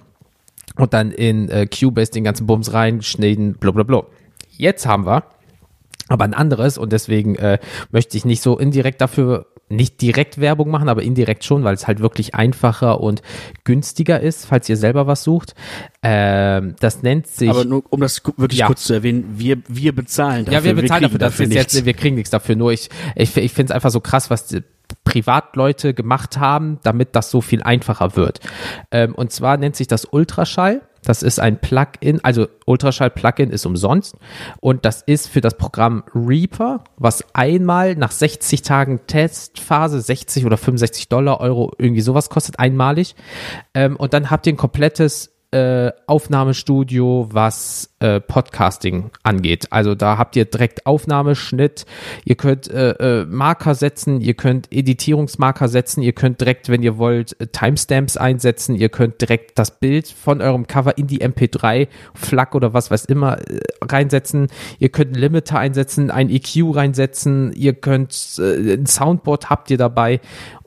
Und 0.78 0.94
dann 0.94 1.12
in 1.12 1.50
äh, 1.50 1.68
Cubase 1.68 2.12
den 2.12 2.24
ganzen 2.24 2.48
Bums 2.48 2.74
reinschneiden, 2.74 3.54
blablabla. 3.54 4.04
Jetzt 4.58 4.86
haben 4.86 5.06
wir 5.06 5.24
aber 6.08 6.24
ein 6.26 6.34
anderes 6.34 6.78
und 6.78 6.92
deswegen 6.94 7.36
äh, 7.36 7.60
möchte 7.92 8.18
ich 8.18 8.26
nicht 8.26 8.42
so 8.42 8.58
indirekt 8.58 9.02
dafür 9.02 9.48
nicht 9.68 10.00
direkt 10.00 10.40
Werbung 10.40 10.70
machen, 10.70 10.90
aber 10.90 11.02
indirekt 11.02 11.44
schon, 11.44 11.64
weil 11.64 11.74
es 11.74 11.88
halt 11.88 12.00
wirklich 12.00 12.36
einfacher 12.36 13.02
und 13.02 13.24
günstiger 13.64 14.20
ist, 14.20 14.46
falls 14.46 14.70
ihr 14.70 14.78
selber 14.78 15.08
was 15.08 15.24
sucht. 15.24 15.56
Ähm, 16.04 16.76
das 16.80 17.02
nennt 17.02 17.26
sich 17.26 17.50
Aber 17.50 17.66
nur, 17.66 17.84
um 17.90 18.00
das 18.00 18.22
wirklich 18.38 18.60
Ja. 18.60 18.68
kurz 18.68 18.84
zu 18.84 18.94
erwähnen, 18.94 19.26
wir, 19.38 19.58
wir 19.68 19.96
bezahlen 19.96 20.46
dafür. 20.46 20.60
ja, 20.60 20.64
wir 20.66 20.76
bezahlen 20.76 21.06
kriegen 21.06 21.18
dafür, 21.18 21.44
ist 21.46 21.50
nichts. 21.50 21.74
jetzt, 21.74 21.86
wir 21.86 21.94
kriegen 21.96 22.16
nichts 22.16 22.30
dafür. 22.30 22.56
Nur 22.56 22.74
ich, 22.74 22.90
ich, 23.16 23.36
ich 23.36 23.54
finde 23.54 23.72
es 23.72 23.76
einfach 23.76 23.90
so 23.90 24.02
krass, 24.02 24.30
was 24.30 24.56
Privatleute 25.16 25.94
gemacht 25.94 26.40
haben, 26.40 26.80
damit 26.84 27.16
das 27.16 27.32
so 27.32 27.40
viel 27.40 27.64
einfacher 27.64 28.18
wird. 28.18 28.42
Ähm, 28.92 29.16
und 29.16 29.32
zwar 29.32 29.56
nennt 29.56 29.78
sich 29.78 29.88
das 29.88 30.04
Ultraschall. 30.04 30.82
Das 31.04 31.24
ist 31.24 31.40
ein 31.40 31.62
Plugin, 31.62 32.20
also 32.24 32.48
Ultraschall-Plugin 32.66 33.52
ist 33.52 33.66
umsonst 33.66 34.16
und 34.60 34.86
das 34.86 35.04
ist 35.04 35.28
für 35.28 35.40
das 35.40 35.56
Programm 35.56 36.04
Reaper, 36.14 36.84
was 36.98 37.24
einmal 37.34 37.96
nach 37.96 38.12
60 38.12 38.64
Tagen 38.64 39.02
Testphase 39.08 40.02
60 40.02 40.46
oder 40.46 40.58
65 40.58 41.08
Dollar, 41.08 41.40
Euro, 41.40 41.72
irgendwie 41.78 42.02
sowas 42.02 42.30
kostet 42.30 42.60
einmalig. 42.60 43.16
Ähm, 43.74 43.96
und 43.96 44.14
dann 44.14 44.32
habt 44.32 44.48
ihr 44.48 44.54
ein 44.54 44.58
komplettes 44.58 45.35
äh, 45.56 45.94
Aufnahmestudio, 46.06 47.30
was 47.32 47.90
äh, 48.00 48.20
Podcasting 48.20 49.12
angeht. 49.24 49.68
Also 49.72 49.96
da 49.96 50.18
habt 50.18 50.36
ihr 50.36 50.44
direkt 50.44 50.86
Aufnahmeschnitt, 50.86 51.86
ihr 52.26 52.36
könnt 52.36 52.70
äh, 52.70 53.22
äh, 53.22 53.26
Marker 53.26 53.74
setzen, 53.74 54.20
ihr 54.20 54.34
könnt 54.34 54.68
Editierungsmarker 54.70 55.70
setzen, 55.70 56.02
ihr 56.02 56.12
könnt 56.12 56.42
direkt, 56.42 56.68
wenn 56.68 56.84
ihr 56.84 56.98
wollt, 56.98 57.38
Timestamps 57.54 58.18
einsetzen, 58.18 58.76
ihr 58.76 58.90
könnt 58.90 59.22
direkt 59.22 59.58
das 59.58 59.80
Bild 59.80 60.10
von 60.10 60.42
eurem 60.42 60.68
Cover 60.68 60.98
in 60.98 61.08
die 61.08 61.22
MP3, 61.22 61.88
FLAC 62.16 62.54
oder 62.54 62.74
was 62.74 62.92
weiß 62.92 63.06
immer 63.06 63.38
äh, 63.40 63.62
reinsetzen, 63.82 64.48
ihr 64.80 64.90
könnt 64.90 65.14
einen 65.14 65.22
Limiter 65.22 65.58
einsetzen, 65.58 66.12
ein 66.12 66.30
EQ 66.30 66.76
reinsetzen, 66.76 67.54
ihr 67.54 67.76
könnt 67.76 68.12
ein 68.38 68.86
Soundboard 68.86 69.50
habt 69.50 69.72
ihr 69.72 69.78
dabei. 69.78 70.20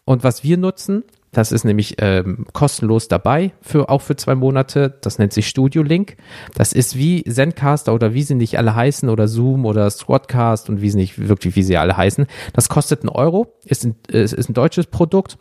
Und 0.07 0.25
was 0.25 0.43
wir 0.43 0.57
nutzen, 0.57 1.05
das 1.39 1.53
ist 1.53 1.63
nämlich 1.63 1.95
ähm, 1.99 2.47
kostenlos 2.53 3.07
dabei, 3.07 3.53
für, 3.61 3.91
auch 3.91 4.03
für 4.03 4.17
zwei 4.17 4.35
Monate. 4.35 4.99
Das 5.03 5.21
nennt 5.21 5.33
sich 5.33 5.49
Studio 5.49 5.85
Link. 5.85 6.17
Das 6.57 6.73
ist 6.73 6.99
wie 6.99 7.23
Zencaster 7.23 7.95
oder 7.95 8.13
wie 8.13 8.25
sie 8.25 8.35
nicht 8.35 8.59
alle 8.59 8.75
heißen 8.75 9.09
oder 9.09 9.29
Zoom 9.29 9.65
oder 9.65 9.89
Squadcast 9.89 10.69
und 10.69 10.83
wie 10.83 10.91
sie 10.91 10.97
nicht 10.97 11.29
wirklich, 11.29 11.55
wie 11.55 11.63
sie 11.63 11.77
alle 11.77 11.97
heißen. 11.97 12.27
Das 12.55 12.69
kostet 12.69 13.03
einen 13.03 13.11
Euro, 13.11 13.55
ist 13.65 13.85
ein, 13.85 13.95
ist, 14.09 14.49
ein 14.49 14.53
deutsches 14.53 14.87
Produkt. 14.87 15.39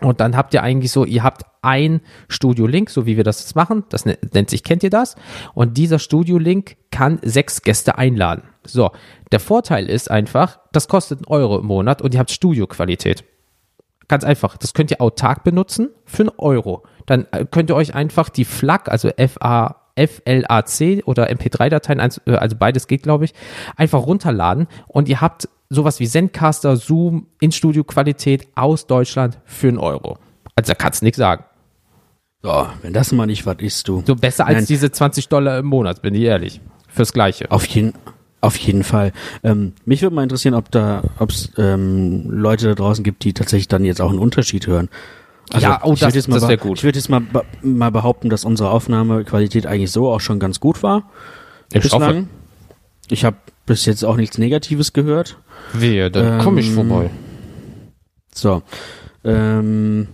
Und 0.00 0.20
dann 0.20 0.36
habt 0.36 0.54
ihr 0.54 0.62
eigentlich 0.62 0.92
so, 0.92 1.04
ihr 1.04 1.24
habt 1.24 1.42
ein 1.60 2.02
Studio 2.28 2.68
Link, 2.68 2.88
so 2.88 3.04
wie 3.04 3.16
wir 3.16 3.24
das 3.24 3.40
jetzt 3.40 3.56
machen. 3.56 3.82
Das 3.88 4.06
ne- 4.06 4.16
nennt 4.32 4.48
sich, 4.48 4.62
kennt 4.62 4.84
ihr 4.84 4.90
das? 4.90 5.16
Und 5.54 5.76
dieser 5.76 5.98
Studio 5.98 6.38
Link 6.38 6.76
kann 6.92 7.18
sechs 7.22 7.62
Gäste 7.62 7.98
einladen. 7.98 8.44
So, 8.64 8.92
der 9.32 9.40
Vorteil 9.40 9.90
ist 9.90 10.08
einfach, 10.08 10.60
das 10.70 10.86
kostet 10.86 11.18
einen 11.18 11.26
Euro 11.26 11.58
im 11.58 11.66
Monat 11.66 12.00
und 12.00 12.14
ihr 12.14 12.20
habt 12.20 12.30
Studioqualität. 12.30 13.24
Ganz 14.10 14.24
einfach. 14.24 14.56
Das 14.56 14.74
könnt 14.74 14.90
ihr 14.90 15.00
autark 15.00 15.44
benutzen 15.44 15.88
für 16.04 16.22
einen 16.24 16.32
Euro. 16.36 16.82
Dann 17.06 17.28
äh, 17.30 17.46
könnt 17.48 17.70
ihr 17.70 17.76
euch 17.76 17.94
einfach 17.94 18.28
die 18.28 18.44
FLAC, 18.44 18.88
also 18.88 19.08
FA, 19.16 19.76
FLAC 19.96 21.02
oder 21.06 21.30
MP3-Dateien, 21.30 22.00
eins- 22.00 22.20
äh, 22.26 22.32
also 22.34 22.56
beides 22.56 22.88
geht, 22.88 23.04
glaube 23.04 23.24
ich, 23.26 23.34
einfach 23.76 24.04
runterladen 24.04 24.66
und 24.88 25.08
ihr 25.08 25.20
habt 25.20 25.48
sowas 25.68 26.00
wie 26.00 26.08
Zencaster, 26.08 26.76
Zoom 26.76 27.28
in 27.40 27.52
Studio-Qualität 27.52 28.48
aus 28.56 28.88
Deutschland 28.88 29.38
für 29.44 29.68
einen 29.68 29.78
Euro. 29.78 30.18
Also 30.56 30.72
da 30.72 30.74
kannst 30.74 31.02
du 31.02 31.04
nichts 31.04 31.18
sagen. 31.18 31.44
So, 32.42 32.66
wenn 32.82 32.92
das 32.92 33.12
mal 33.12 33.26
nicht 33.26 33.46
was 33.46 33.58
ist, 33.60 33.86
du. 33.86 34.02
So 34.04 34.16
besser 34.16 34.46
als 34.46 34.56
Nein. 34.56 34.66
diese 34.66 34.90
20 34.90 35.28
Dollar 35.28 35.58
im 35.58 35.66
Monat, 35.66 36.02
bin 36.02 36.14
ich 36.16 36.22
ehrlich. 36.22 36.60
Fürs 36.88 37.12
Gleiche. 37.12 37.48
Auf 37.52 37.64
jeden, 37.66 37.92
auf 38.40 38.56
jeden 38.56 38.84
Fall. 38.84 39.12
Ähm, 39.42 39.72
mich 39.84 40.02
würde 40.02 40.14
mal 40.16 40.22
interessieren, 40.22 40.54
ob 40.54 40.70
da, 40.70 41.02
ob 41.18 41.30
es 41.30 41.50
ähm, 41.58 42.24
Leute 42.30 42.68
da 42.68 42.74
draußen 42.74 43.04
gibt, 43.04 43.24
die 43.24 43.32
tatsächlich 43.34 43.68
dann 43.68 43.84
jetzt 43.84 44.00
auch 44.00 44.10
einen 44.10 44.18
Unterschied 44.18 44.66
hören. 44.66 44.88
Ja, 45.58 45.80
oh, 45.84 45.94
ich 45.94 46.00
das- 46.00 46.14
das 46.14 46.28
beh- 46.28 46.48
wär 46.48 46.56
gut. 46.56 46.78
Ich 46.78 46.84
würde 46.84 46.98
jetzt 46.98 47.08
mal, 47.08 47.20
be- 47.20 47.44
mal 47.62 47.90
behaupten, 47.90 48.30
dass 48.30 48.44
unsere 48.44 48.70
Aufnahmequalität 48.70 49.66
eigentlich 49.66 49.90
so 49.90 50.08
auch 50.10 50.20
schon 50.20 50.38
ganz 50.38 50.60
gut 50.60 50.82
war. 50.82 51.10
Ich 51.72 51.76
hoffe. 51.92 52.06
bislang. 52.06 52.28
Ich 53.08 53.24
habe 53.24 53.36
bis 53.66 53.84
jetzt 53.86 54.04
auch 54.04 54.16
nichts 54.16 54.38
Negatives 54.38 54.92
gehört. 54.92 55.36
Wehe, 55.72 56.10
dann 56.10 56.40
komm 56.40 56.58
ich 56.58 56.68
Ähm, 56.68 56.74
vorbei. 56.74 57.10
So. 58.34 58.62
Ähm, 59.24 60.08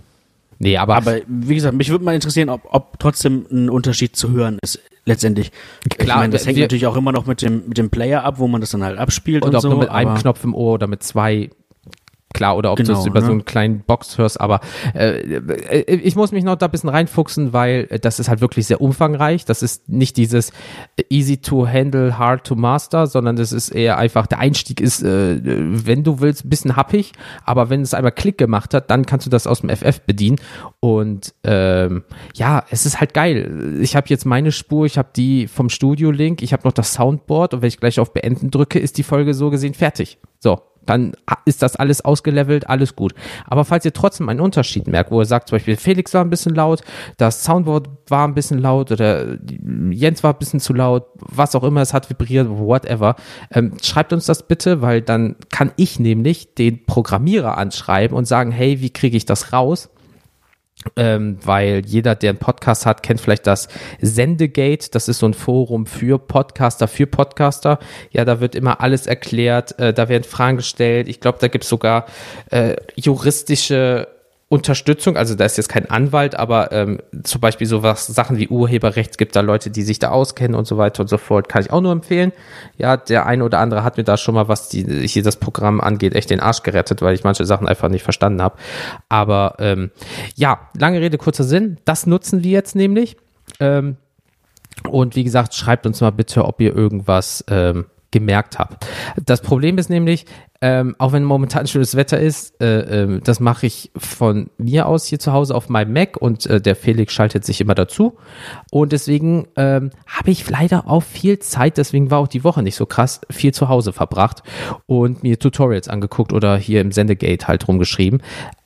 Nee, 0.59 0.75
aber, 0.77 0.95
aber 0.95 1.17
wie 1.27 1.53
gesagt, 1.53 1.75
mich 1.77 1.89
würde 1.89 2.03
mal 2.03 2.15
interessieren, 2.15 2.49
ob, 2.49 2.61
ob 2.71 2.97
trotzdem 2.97 3.45
ein 3.51 3.69
Unterschied 3.69 4.15
zu 4.15 4.31
hören 4.31 4.57
ist, 4.63 4.79
letztendlich. 5.07 5.51
ich 5.89 5.97
Klar, 5.97 6.17
meine, 6.19 6.31
das 6.33 6.45
hängt 6.45 6.57
wir- 6.57 6.63
natürlich 6.65 6.85
auch 6.85 6.95
immer 6.95 7.11
noch 7.11 7.25
mit 7.25 7.41
dem, 7.41 7.63
mit 7.67 7.77
dem 7.77 7.89
Player 7.89 8.23
ab, 8.23 8.35
wo 8.37 8.47
man 8.47 8.61
das 8.61 8.69
dann 8.71 8.83
halt 8.83 8.99
abspielt 8.99 9.43
und 9.43 9.49
und, 9.49 9.55
ob 9.55 9.61
so. 9.61 9.69
nur 9.69 9.79
mit 9.79 9.89
einem 9.89 10.13
Knopf 10.15 10.43
im 10.43 10.53
Ohr 10.53 10.73
oder 10.73 10.87
mit 10.87 11.01
zwei. 11.03 11.49
Klar, 12.37 12.55
oder 12.55 12.71
ob 12.71 12.77
du 12.77 12.83
Genau, 12.83 12.99
es 12.99 13.05
über 13.07 13.21
so 13.21 13.27
ne? 13.27 13.33
einen 13.33 13.45
kleinen 13.45 13.79
Box 13.79 14.19
hörst, 14.19 14.39
aber 14.39 14.59
äh, 14.93 15.37
äh, 15.37 15.95
ich 15.95 16.15
muss 16.15 16.31
mich 16.31 16.43
noch 16.43 16.55
da 16.55 16.67
ein 16.67 16.71
bisschen 16.71 16.89
reinfuchsen, 16.89 17.51
weil 17.51 17.87
äh, 17.89 17.99
das 17.99 18.19
ist 18.19 18.29
halt 18.29 18.41
wirklich 18.41 18.67
sehr 18.67 18.79
umfangreich. 18.79 19.43
Das 19.45 19.63
ist 19.63 19.89
nicht 19.89 20.17
dieses 20.17 20.51
easy 21.09 21.37
to 21.37 21.67
handle, 21.67 22.19
hard 22.19 22.45
to 22.45 22.55
master, 22.55 23.07
sondern 23.07 23.37
das 23.37 23.51
ist 23.51 23.69
eher 23.69 23.97
einfach, 23.97 24.27
der 24.27 24.37
Einstieg 24.37 24.81
ist, 24.81 25.01
äh, 25.01 25.39
wenn 25.43 26.03
du 26.03 26.21
willst, 26.21 26.45
ein 26.45 26.49
bisschen 26.49 26.75
happig, 26.75 27.13
aber 27.43 27.71
wenn 27.71 27.81
es 27.81 27.95
einmal 27.95 28.11
Klick 28.11 28.37
gemacht 28.37 28.75
hat, 28.75 28.91
dann 28.91 29.07
kannst 29.07 29.25
du 29.25 29.31
das 29.31 29.47
aus 29.47 29.61
dem 29.61 29.71
FF 29.71 30.01
bedienen. 30.01 30.37
Und 30.79 31.33
ähm, 31.43 32.03
ja, 32.35 32.63
es 32.69 32.85
ist 32.85 32.99
halt 32.99 33.15
geil. 33.15 33.79
Ich 33.81 33.95
habe 33.95 34.07
jetzt 34.09 34.27
meine 34.27 34.51
Spur, 34.51 34.85
ich 34.85 34.99
habe 34.99 35.09
die 35.15 35.47
vom 35.47 35.69
Studio-Link, 35.69 36.43
ich 36.43 36.53
habe 36.53 36.67
noch 36.67 36.73
das 36.73 36.93
Soundboard 36.93 37.55
und 37.55 37.61
wenn 37.63 37.67
ich 37.67 37.79
gleich 37.79 37.99
auf 37.99 38.13
Beenden 38.13 38.51
drücke, 38.51 38.77
ist 38.77 38.99
die 38.99 39.03
Folge 39.03 39.33
so 39.33 39.49
gesehen 39.49 39.73
fertig. 39.73 40.19
So, 40.39 40.61
dann 40.89 41.13
ist 41.45 41.61
das 41.61 41.75
alles 41.75 42.03
ausgelevelt, 42.03 42.69
alles 42.69 42.95
gut. 42.95 43.13
Aber 43.45 43.65
falls 43.65 43.85
ihr 43.85 43.93
trotzdem 43.93 44.29
einen 44.29 44.39
Unterschied 44.39 44.87
merkt, 44.87 45.11
wo 45.11 45.21
ihr 45.21 45.25
sagt, 45.25 45.49
zum 45.49 45.57
Beispiel 45.57 45.75
Felix 45.75 46.13
war 46.13 46.23
ein 46.23 46.29
bisschen 46.29 46.55
laut, 46.55 46.81
das 47.17 47.43
Soundboard 47.43 47.89
war 48.07 48.27
ein 48.27 48.33
bisschen 48.33 48.59
laut 48.59 48.91
oder 48.91 49.37
Jens 49.91 50.23
war 50.23 50.33
ein 50.33 50.39
bisschen 50.39 50.59
zu 50.59 50.73
laut, 50.73 51.05
was 51.15 51.55
auch 51.55 51.63
immer, 51.63 51.81
es 51.81 51.93
hat 51.93 52.09
vibriert, 52.09 52.47
whatever, 52.49 53.15
ähm, 53.51 53.73
schreibt 53.81 54.13
uns 54.13 54.25
das 54.25 54.47
bitte, 54.47 54.81
weil 54.81 55.01
dann 55.01 55.35
kann 55.49 55.71
ich 55.75 55.99
nämlich 55.99 56.53
den 56.55 56.85
Programmierer 56.85 57.57
anschreiben 57.57 58.15
und 58.15 58.25
sagen, 58.25 58.51
hey, 58.51 58.81
wie 58.81 58.89
kriege 58.89 59.17
ich 59.17 59.25
das 59.25 59.53
raus? 59.53 59.89
Ähm, 60.95 61.37
weil 61.43 61.83
jeder, 61.85 62.15
der 62.15 62.31
einen 62.31 62.39
Podcast 62.39 62.85
hat, 62.85 63.03
kennt 63.03 63.21
vielleicht 63.21 63.47
das 63.47 63.67
Sendegate. 64.01 64.89
Das 64.91 65.07
ist 65.07 65.19
so 65.19 65.25
ein 65.27 65.33
Forum 65.33 65.85
für 65.85 66.19
Podcaster, 66.19 66.87
für 66.87 67.07
Podcaster. 67.07 67.79
Ja, 68.11 68.25
da 68.25 68.39
wird 68.39 68.55
immer 68.55 68.81
alles 68.81 69.07
erklärt, 69.07 69.77
äh, 69.79 69.93
da 69.93 70.09
werden 70.09 70.23
Fragen 70.23 70.57
gestellt. 70.57 71.07
Ich 71.07 71.19
glaube, 71.19 71.37
da 71.41 71.47
gibt 71.47 71.63
es 71.63 71.69
sogar 71.69 72.05
äh, 72.51 72.75
juristische 72.95 74.07
Unterstützung, 74.49 75.17
also 75.17 75.35
da 75.35 75.43
ist 75.43 75.57
jetzt 75.57 75.67
kein 75.67 75.89
Anwalt, 75.89 76.35
aber 76.35 76.71
ähm, 76.71 76.99
zum 77.23 77.41
Beispiel 77.41 77.67
sowas, 77.67 78.07
Sachen 78.07 78.37
wie 78.37 78.47
Urheberrecht, 78.47 79.17
gibt 79.17 79.35
da 79.35 79.41
Leute, 79.41 79.69
die 79.69 79.81
sich 79.81 79.99
da 79.99 80.09
auskennen 80.09 80.55
und 80.55 80.65
so 80.65 80.77
weiter 80.77 81.01
und 81.01 81.09
so 81.09 81.17
fort, 81.17 81.49
kann 81.49 81.61
ich 81.63 81.71
auch 81.71 81.81
nur 81.81 81.91
empfehlen. 81.91 82.31
Ja, 82.77 82.95
der 82.95 83.25
eine 83.25 83.43
oder 83.43 83.59
andere 83.59 83.83
hat 83.83 83.97
mir 83.97 84.05
da 84.05 84.15
schon 84.15 84.35
mal, 84.35 84.47
was 84.47 84.69
die, 84.69 85.05
hier 85.05 85.21
das 85.21 85.35
Programm 85.35 85.81
angeht, 85.81 86.15
echt 86.15 86.29
den 86.29 86.39
Arsch 86.39 86.63
gerettet, 86.63 87.01
weil 87.01 87.13
ich 87.13 87.25
manche 87.25 87.45
Sachen 87.45 87.67
einfach 87.67 87.89
nicht 87.89 88.03
verstanden 88.03 88.41
habe. 88.41 88.57
Aber 89.09 89.55
ähm, 89.59 89.91
ja, 90.35 90.69
lange 90.77 91.01
Rede, 91.01 91.17
kurzer 91.17 91.43
Sinn, 91.43 91.77
das 91.83 92.05
nutzen 92.05 92.41
wir 92.41 92.51
jetzt 92.51 92.73
nämlich. 92.73 93.17
Ähm, 93.59 93.97
und 94.89 95.17
wie 95.17 95.25
gesagt, 95.25 95.55
schreibt 95.55 95.85
uns 95.85 95.99
mal 95.99 96.11
bitte, 96.11 96.45
ob 96.45 96.61
ihr 96.61 96.73
irgendwas 96.73 97.43
ähm, 97.49 97.85
gemerkt 98.11 98.57
habt. 98.59 98.85
Das 99.25 99.41
Problem 99.41 99.77
ist 99.77 99.89
nämlich, 99.89 100.25
ähm, 100.61 100.95
auch 100.97 101.11
wenn 101.11 101.23
momentan 101.23 101.67
schönes 101.67 101.95
Wetter 101.95 102.19
ist, 102.19 102.59
äh, 102.61 103.03
ähm, 103.03 103.21
das 103.23 103.39
mache 103.39 103.67
ich 103.67 103.91
von 103.95 104.49
mir 104.57 104.87
aus 104.87 105.05
hier 105.05 105.19
zu 105.19 105.33
Hause 105.33 105.53
auf 105.53 105.69
meinem 105.69 105.93
Mac 105.93 106.17
und 106.17 106.45
äh, 106.47 106.59
der 106.59 106.75
Felix 106.75 107.13
schaltet 107.13 107.45
sich 107.45 107.61
immer 107.61 107.75
dazu. 107.75 108.17
Und 108.71 108.91
deswegen 108.91 109.47
ähm, 109.55 109.91
habe 110.07 110.31
ich 110.31 110.49
leider 110.49 110.87
auch 110.87 111.03
viel 111.03 111.39
Zeit, 111.39 111.77
deswegen 111.77 112.09
war 112.09 112.19
auch 112.19 112.27
die 112.27 112.43
Woche 112.43 112.63
nicht 112.63 112.75
so 112.75 112.85
krass, 112.85 113.21
viel 113.29 113.53
zu 113.53 113.69
Hause 113.69 113.93
verbracht 113.93 114.41
und 114.87 115.21
mir 115.21 115.37
Tutorials 115.37 115.89
angeguckt 115.89 116.33
oder 116.33 116.57
hier 116.57 116.81
im 116.81 116.91
Sendegate 116.91 117.47
halt 117.47 117.67
rumgeschrieben. 117.67 118.23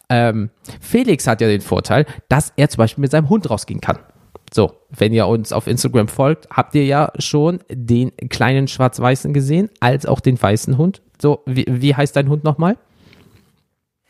Ähm, 0.09 0.49
Felix 0.79 1.25
hat 1.25 1.41
ja 1.41 1.47
den 1.47 1.61
Vorteil, 1.61 2.05
dass 2.29 2.53
er 2.57 2.69
zum 2.69 2.79
Beispiel 2.79 3.01
mit 3.01 3.11
seinem 3.11 3.29
Hund 3.29 3.49
rausgehen 3.49 3.81
kann. 3.81 3.97
So, 4.53 4.73
wenn 4.89 5.13
ihr 5.13 5.27
uns 5.27 5.53
auf 5.53 5.67
Instagram 5.67 6.09
folgt, 6.09 6.49
habt 6.49 6.75
ihr 6.75 6.85
ja 6.85 7.11
schon 7.19 7.59
den 7.69 8.11
kleinen 8.29 8.67
Schwarz-Weißen 8.67 9.33
gesehen, 9.33 9.69
als 9.79 10.05
auch 10.05 10.19
den 10.19 10.41
weißen 10.41 10.77
Hund. 10.77 11.01
So, 11.21 11.41
wie, 11.45 11.65
wie 11.69 11.95
heißt 11.95 12.15
dein 12.15 12.27
Hund 12.27 12.43
nochmal? 12.43 12.77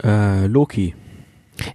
Äh, 0.03 0.47
Loki. 0.47 0.95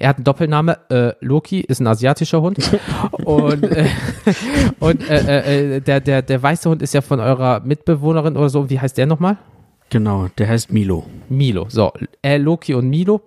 Er 0.00 0.08
hat 0.08 0.16
einen 0.16 0.24
Doppelname. 0.24 0.78
Äh, 0.90 1.12
Loki 1.20 1.60
ist 1.60 1.78
ein 1.78 1.86
asiatischer 1.86 2.42
Hund. 2.42 2.58
und 3.24 3.62
äh, 3.62 3.86
und 4.80 5.08
äh, 5.08 5.76
äh, 5.76 5.80
der, 5.80 6.00
der, 6.00 6.22
der 6.22 6.42
weiße 6.42 6.68
Hund 6.68 6.82
ist 6.82 6.92
ja 6.92 7.02
von 7.02 7.20
eurer 7.20 7.60
Mitbewohnerin 7.60 8.36
oder 8.36 8.48
so. 8.48 8.68
Wie 8.68 8.80
heißt 8.80 8.98
der 8.98 9.06
nochmal? 9.06 9.36
Genau, 9.90 10.26
der 10.38 10.48
heißt 10.48 10.72
Milo. 10.72 11.06
Milo. 11.28 11.66
So, 11.68 11.92
äh, 12.20 12.38
Loki 12.38 12.74
und 12.74 12.88
Milo 12.88 13.20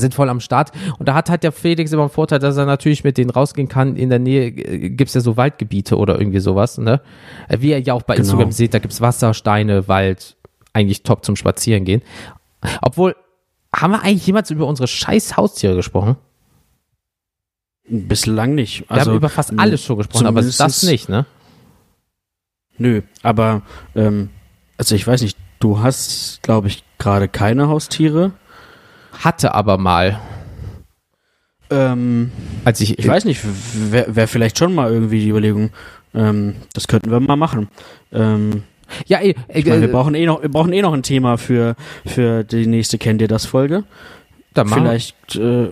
sind 0.00 0.14
voll 0.14 0.28
am 0.28 0.40
Start. 0.40 0.72
Und 0.98 1.08
da 1.08 1.14
hat 1.14 1.28
halt 1.30 1.42
der 1.42 1.52
Felix 1.52 1.92
immer 1.92 2.02
einen 2.02 2.10
Vorteil, 2.10 2.38
dass 2.38 2.56
er 2.56 2.66
natürlich 2.66 3.04
mit 3.04 3.18
denen 3.18 3.30
rausgehen 3.30 3.68
kann. 3.68 3.96
In 3.96 4.10
der 4.10 4.18
Nähe 4.18 4.46
äh, 4.46 4.90
gibt's 4.90 5.14
ja 5.14 5.20
so 5.20 5.36
Waldgebiete 5.36 5.96
oder 5.96 6.18
irgendwie 6.18 6.40
sowas, 6.40 6.78
ne? 6.78 7.00
Äh, 7.48 7.58
Wie 7.60 7.70
ihr 7.70 7.80
ja 7.80 7.94
auch 7.94 8.02
bei 8.02 8.14
Genau. 8.14 8.24
Instagram 8.24 8.52
seht, 8.52 8.74
da 8.74 8.78
gibt's 8.78 9.00
Wasser, 9.00 9.34
Steine, 9.34 9.88
Wald, 9.88 10.36
eigentlich 10.72 11.02
top 11.02 11.24
zum 11.24 11.36
Spazierengehen. 11.36 12.02
Obwohl, 12.80 13.16
haben 13.74 13.92
wir 13.92 14.02
eigentlich 14.02 14.26
jemals 14.26 14.50
über 14.50 14.66
unsere 14.66 14.86
scheiß 14.86 15.36
Haustiere 15.36 15.74
gesprochen? 15.76 16.16
Bislang 17.88 18.54
nicht. 18.54 18.88
Wir 18.88 19.00
haben 19.00 19.14
über 19.14 19.28
fast 19.28 19.58
alles 19.58 19.82
schon 19.84 19.96
gesprochen, 19.98 20.26
aber 20.26 20.40
das 20.42 20.82
nicht, 20.84 21.08
ne? 21.08 21.26
Nö, 22.78 23.02
aber 23.22 23.62
ähm, 23.94 24.30
also 24.78 24.94
ich 24.94 25.06
weiß 25.06 25.20
nicht, 25.22 25.36
du 25.58 25.80
hast, 25.80 26.40
glaube 26.42 26.68
ich, 26.68 26.84
gerade 26.98 27.28
keine 27.28 27.68
Haustiere. 27.68 28.32
Hatte 29.12 29.54
aber 29.54 29.78
mal, 29.78 30.18
Ähm, 31.70 32.30
als 32.64 32.80
ich, 32.80 32.98
ich 32.98 33.08
weiß 33.08 33.24
nicht, 33.24 33.40
wäre 33.92 34.14
wär 34.14 34.28
vielleicht 34.28 34.58
schon 34.58 34.74
mal 34.74 34.92
irgendwie 34.92 35.20
die 35.20 35.28
Überlegung, 35.30 35.70
ähm, 36.14 36.56
das 36.74 36.86
könnten 36.86 37.10
wir 37.10 37.18
mal 37.20 37.36
machen. 37.36 37.68
Ähm, 38.12 38.64
ja, 39.06 39.18
ey, 39.20 39.34
ich 39.48 39.64
meine, 39.64 39.80
wir 39.80 39.88
äh, 39.88 39.92
brauchen 39.92 40.14
eh 40.14 40.26
noch, 40.26 40.42
wir 40.42 40.50
brauchen 40.50 40.72
eh 40.74 40.82
noch 40.82 40.92
ein 40.92 41.02
Thema 41.02 41.38
für, 41.38 41.76
für 42.04 42.44
die 42.44 42.66
nächste 42.66 42.98
Kennt 42.98 43.22
ihr 43.22 43.28
das 43.28 43.46
Folge. 43.46 43.84
dann 44.52 44.68
machen 44.68 44.84
wir- 44.84 44.90
Vielleicht, 44.90 45.36
äh, 45.36 45.70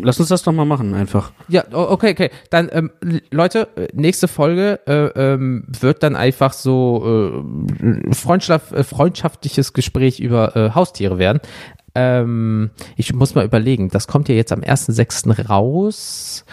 lass 0.00 0.20
uns 0.20 0.28
das 0.28 0.44
doch 0.44 0.52
mal 0.52 0.64
machen, 0.66 0.94
einfach. 0.94 1.32
Ja, 1.48 1.64
okay, 1.72 2.12
okay. 2.12 2.30
Dann, 2.50 2.68
ähm, 2.72 2.92
Leute, 3.32 3.66
äh, 3.74 3.88
nächste 3.92 4.28
Folge 4.28 4.78
äh, 4.86 5.06
ähm, 5.34 5.64
wird 5.66 6.04
dann 6.04 6.14
einfach 6.14 6.52
so 6.52 7.42
äh, 7.82 8.14
Freundschaft, 8.14 8.70
äh, 8.72 8.84
freundschaftliches 8.84 9.72
Gespräch 9.72 10.20
über 10.20 10.54
äh, 10.54 10.70
Haustiere 10.76 11.18
werden. 11.18 11.40
Ähm, 11.94 12.70
ich 12.96 13.12
muss 13.12 13.34
mal 13.34 13.44
überlegen, 13.44 13.88
das 13.88 14.06
kommt 14.06 14.28
ja 14.28 14.34
jetzt 14.34 14.52
am 14.52 14.60
1.6. 14.60 15.46
raus. 15.46 16.44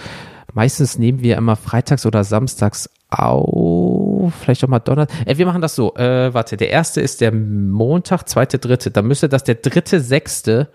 Meistens 0.54 0.98
nehmen 0.98 1.22
wir 1.22 1.38
immer 1.38 1.56
freitags 1.56 2.06
oder 2.06 2.24
samstags 2.24 2.90
auf, 3.10 4.34
vielleicht 4.34 4.64
auch 4.64 4.70
mal 4.70 4.80
Donnerstag. 4.80 5.28
Äh, 5.28 5.38
wir 5.38 5.46
machen 5.46 5.62
das 5.62 5.76
so. 5.76 5.96
Äh, 5.96 6.34
warte, 6.34 6.58
der 6.58 6.70
erste 6.72 7.02
ist 7.02 7.22
der 7.22 7.32
Montag, 7.32 8.28
zweite, 8.28 8.60
dritte. 8.60 8.92
Dann 8.92 9.06
müsste 9.08 9.30
das 9.30 9.44
der 9.44 9.56
dritte, 9.56 10.02
sechste 10.02 10.70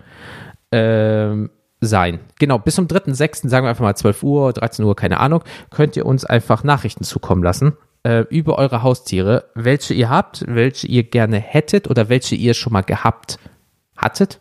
ähm, 0.71 1.51
sein. 1.81 2.21
Genau, 2.39 2.59
bis 2.59 2.77
zum 2.77 2.87
3.6., 2.87 3.49
sagen 3.49 3.67
wir 3.67 3.71
einfach 3.71 3.85
mal 3.85 3.97
12 3.97 4.23
Uhr, 4.23 4.53
13 4.53 4.85
Uhr, 4.85 4.97
keine 4.97 5.21
Ahnung, 5.21 5.43
könnt 5.71 5.97
ihr 5.97 6.07
uns 6.07 6.25
einfach 6.25 6.65
Nachrichten 6.65 7.05
zukommen 7.05 7.43
lassen 7.43 7.73
äh, 8.05 8.21
über 8.31 8.59
eure 8.59 8.83
Haustiere, 8.83 9.45
welche 9.55 9.95
ihr 9.95 10.09
habt, 10.09 10.45
welche 10.47 10.87
ihr 10.87 11.03
gerne 11.05 11.39
hättet 11.39 11.89
oder 11.89 12.09
welche 12.09 12.35
ihr 12.35 12.55
schon 12.55 12.73
mal 12.73 12.83
gehabt 12.83 13.39
hattet, 13.97 14.41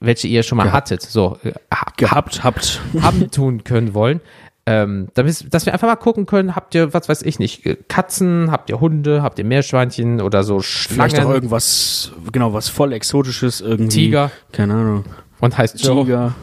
welche 0.00 0.28
ihr 0.28 0.42
schon 0.42 0.56
mal 0.58 0.64
Gehabt. 0.64 0.90
hattet, 0.90 1.02
so 1.02 1.38
äh, 1.44 1.52
ha- 1.74 1.92
Gehabt, 1.96 2.44
habt. 2.44 2.80
haben 3.00 3.30
tun 3.30 3.64
können 3.64 3.94
wollen. 3.94 4.20
Ähm, 4.66 5.08
damit, 5.14 5.54
dass 5.54 5.64
wir 5.64 5.72
einfach 5.72 5.88
mal 5.88 5.96
gucken 5.96 6.26
können, 6.26 6.54
habt 6.54 6.74
ihr, 6.74 6.92
was 6.92 7.08
weiß 7.08 7.22
ich 7.22 7.38
nicht, 7.38 7.64
äh, 7.64 7.76
Katzen, 7.88 8.50
habt 8.50 8.68
ihr 8.68 8.80
Hunde, 8.80 9.22
habt 9.22 9.38
ihr 9.38 9.44
Meerschweinchen 9.46 10.20
oder 10.20 10.42
so 10.44 10.58
Vielleicht 10.60 11.14
auch 11.14 11.20
Schlangen 11.20 11.32
irgendwas, 11.34 12.12
genau, 12.32 12.52
was 12.52 12.68
voll 12.68 12.92
Exotisches 12.92 13.62
irgendwie. 13.62 13.88
Tiger. 14.06 14.30
Keine 14.52 14.74
Ahnung. 14.74 15.04
und 15.40 15.56
heißt 15.56 15.82
Joe. 15.82 16.04
Tiger. 16.04 16.34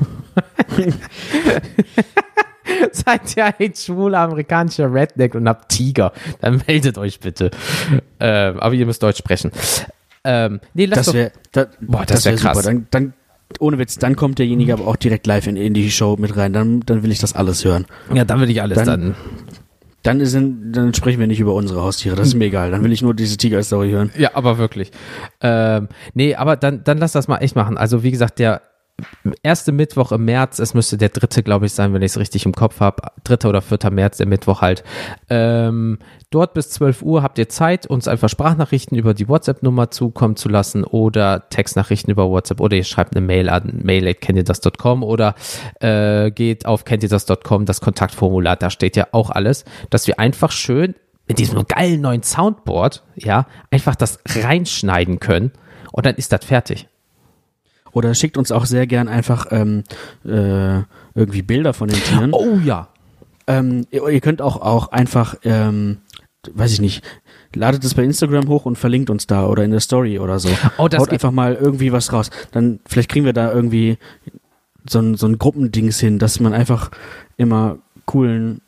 Seid 2.92 3.38
ihr 3.38 3.54
ein 3.60 3.76
schwuler 3.76 4.20
amerikanischer 4.22 4.92
Redneck 4.92 5.36
und 5.36 5.48
habt 5.48 5.70
Tiger, 5.70 6.12
dann 6.42 6.62
meldet 6.68 6.98
euch 6.98 7.20
bitte. 7.20 7.52
Ähm, 8.20 8.60
aber 8.60 8.74
ihr 8.74 8.86
müsst 8.88 9.04
Deutsch 9.04 9.20
sprechen. 9.20 9.52
Ähm, 10.24 10.60
nee, 10.74 10.86
lass 10.86 10.98
Das 10.98 11.06
doch, 11.08 11.14
wäre, 11.14 11.32
da, 11.52 11.68
Boah, 11.80 12.06
das 12.06 12.24
das 12.24 12.26
wär 12.26 12.32
wäre 12.34 12.42
krass. 12.42 12.58
super. 12.58 12.68
Dann, 12.74 12.88
dann, 12.90 13.14
ohne 13.62 13.78
Witz, 13.80 13.98
dann 13.98 14.16
kommt 14.16 14.40
derjenige 14.40 14.74
aber 14.74 14.88
auch 14.88 14.96
direkt 14.96 15.28
live 15.28 15.48
in, 15.48 15.56
in 15.56 15.74
die 15.74 15.90
Show 15.92 16.16
mit 16.20 16.36
rein. 16.38 16.54
Dann, 16.54 16.82
dann 16.82 17.04
will 17.04 17.12
ich 17.12 17.20
das 17.20 17.34
alles 17.36 17.64
hören. 17.66 17.86
ja, 18.14 18.26
dann 18.26 18.40
will 18.42 18.50
ich 18.50 18.62
alles 18.62 18.78
dann. 18.78 18.86
Dann- 18.86 19.16
Dann, 20.04 20.20
ist, 20.20 20.36
dann 20.36 20.94
sprechen 20.94 21.20
wir 21.20 21.26
nicht 21.26 21.40
über 21.40 21.56
unsere 21.56 21.82
Haustiere. 21.82 22.16
Das 22.16 22.28
ist 22.28 22.36
mir 22.36 22.46
egal. 22.46 22.70
Dann 22.70 22.84
will 22.84 22.92
ich 22.92 23.02
nur 23.02 23.16
diese 23.16 23.38
Tiger-Story 23.38 23.90
hören. 23.90 24.12
Ja, 24.18 24.32
aber 24.36 24.60
wirklich. 24.60 24.92
Ähm, 25.42 25.88
nee, 26.14 26.36
aber 26.36 26.58
dann, 26.58 26.84
dann 26.84 27.00
lass 27.00 27.12
das 27.14 27.28
mal 27.28 27.38
echt 27.40 27.56
machen. 27.56 27.76
Also, 27.78 28.04
wie 28.04 28.12
gesagt, 28.12 28.38
der 28.38 28.62
erste 29.44 29.72
Mittwoch 29.72 30.12
im 30.12 30.26
März, 30.26 30.60
es 30.60 30.74
müsste 30.74 30.98
der 30.98 31.10
dritte, 31.10 31.44
glaube 31.44 31.66
ich, 31.66 31.74
sein, 31.74 31.94
wenn 31.94 32.02
ich 32.02 32.12
es 32.12 32.20
richtig 32.20 32.46
im 32.46 32.54
Kopf 32.54 32.80
habe. 32.80 33.04
Dritter 33.24 33.50
oder 33.50 33.62
vierter 33.62 33.92
März, 33.92 34.18
der 34.18 34.28
Mittwoch 34.28 34.62
halt. 34.62 34.84
Ähm, 35.30 36.00
dort 36.30 36.54
bis 36.54 36.70
12 36.70 37.02
Uhr 37.02 37.22
habt 37.22 37.38
ihr 37.38 37.50
Zeit, 37.50 37.88
uns 37.88 38.08
einfach 38.08 38.30
Sprachnachrichten 38.30 38.98
über 38.98 39.14
die 39.14 39.28
WhatsApp-Nummer 39.28 39.92
zukommen 39.92 40.36
zu 40.36 40.50
lassen 40.50 40.84
oder 40.84 41.50
Textnachrichten 41.50 42.12
über 42.12 42.30
WhatsApp 42.30 42.62
oder 42.62 42.78
ihr 42.78 42.84
schreibt 42.84 43.16
eine 43.16 43.26
Mail 43.26 43.50
an 43.50 43.82
mail.kenntierdas.com 43.84 45.04
oder 45.04 45.36
äh, 45.80 46.32
geht 46.32 46.66
auf 46.66 46.86
kenntierdas.com, 46.86 47.66
das 47.66 47.82
Kontaktformular, 47.82 48.56
da 48.56 48.70
steht 48.70 48.96
ja 48.96 49.08
auch 49.12 49.30
alles, 49.30 49.66
dass 49.90 50.08
wir 50.08 50.20
einfach 50.20 50.52
schön 50.52 50.96
mit 51.28 51.40
diesem 51.40 51.66
geilen 51.68 52.02
neuen 52.02 52.24
Soundboard, 52.24 53.04
ja, 53.16 53.48
einfach 53.72 53.96
das 53.96 54.20
reinschneiden 54.28 55.20
können 55.20 55.52
und 55.92 56.06
dann 56.06 56.16
ist 56.16 56.32
das 56.32 56.46
fertig. 56.46 56.88
Oder 57.96 58.14
schickt 58.14 58.38
uns 58.38 58.52
auch 58.52 58.66
sehr 58.66 58.88
gern 58.88 59.08
einfach 59.08 59.48
ähm, 59.52 59.86
äh, 60.26 60.82
irgendwie 61.16 61.42
Bilder 61.42 61.74
von 61.74 61.88
den 61.88 61.98
Tieren. 61.98 62.34
Oh 62.34 62.60
ja. 62.64 62.90
Ähm, 63.48 63.88
ihr, 63.90 64.06
ihr 64.10 64.20
könnt 64.20 64.42
auch, 64.42 64.62
auch 64.62 64.92
einfach, 64.92 65.36
ähm, 65.44 66.00
weiß 66.54 66.74
ich 66.74 66.82
nicht, 66.82 67.06
ladet 67.56 67.86
es 67.86 67.94
bei 67.94 68.04
Instagram 68.04 68.50
hoch 68.50 68.66
und 68.66 68.78
verlinkt 68.78 69.10
uns 69.10 69.28
da 69.28 69.46
oder 69.46 69.64
in 69.64 69.72
der 69.72 69.80
Story 69.80 70.20
oder 70.20 70.40
so. 70.40 70.50
Oh, 70.78 70.90
das 70.90 71.00
Haut 71.00 71.12
einfach 71.12 71.32
mal 71.32 71.56
irgendwie 71.56 71.94
was 71.94 72.12
raus. 72.12 72.32
Dann 72.52 72.82
vielleicht 72.86 73.10
kriegen 73.10 73.24
wir 73.24 73.32
da 73.32 73.50
irgendwie 73.50 73.98
so 74.90 75.00
ein, 75.00 75.16
so 75.16 75.26
ein 75.26 75.40
Gruppendings 75.40 75.98
hin, 75.98 76.20
dass 76.20 76.42
man 76.42 76.54
einfach 76.54 76.92
immer 77.38 77.78
coolen, 78.06 78.60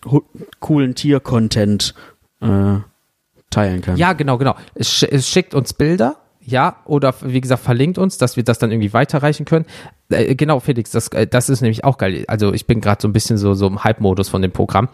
coolen 0.62 0.96
Tier-Content 0.96 1.94
äh, 2.40 2.78
teilen 3.50 3.82
kann. 3.82 3.98
Ja, 3.98 4.14
genau, 4.14 4.38
genau. 4.38 4.56
Es, 4.74 4.90
sch 4.90 5.04
es 5.04 5.28
schickt 5.28 5.54
uns 5.54 5.74
Bilder, 5.74 6.16
ja, 6.48 6.78
oder 6.86 7.14
wie 7.22 7.42
gesagt, 7.42 7.62
verlinkt 7.62 7.98
uns, 7.98 8.18
dass 8.18 8.38
wir 8.38 8.44
das 8.44 8.58
dann 8.58 8.72
irgendwie 8.72 8.94
weiterreichen 8.94 9.44
können. 9.44 9.66
Äh, 10.10 10.34
genau, 10.36 10.62
Felix, 10.62 10.92
das, 10.92 11.10
äh, 11.10 11.28
das 11.28 11.50
ist 11.50 11.60
nämlich 11.60 11.84
auch 11.84 11.98
geil. 11.98 12.24
Also 12.30 12.54
ich 12.54 12.66
bin 12.66 12.80
gerade 12.80 13.02
so 13.02 13.08
ein 13.10 13.14
bisschen 13.14 13.38
so, 13.38 13.54
so 13.54 13.68
im 13.68 13.84
Hype-Modus 13.84 14.30
von 14.30 14.42
dem 14.42 14.54
Programm. 14.54 14.88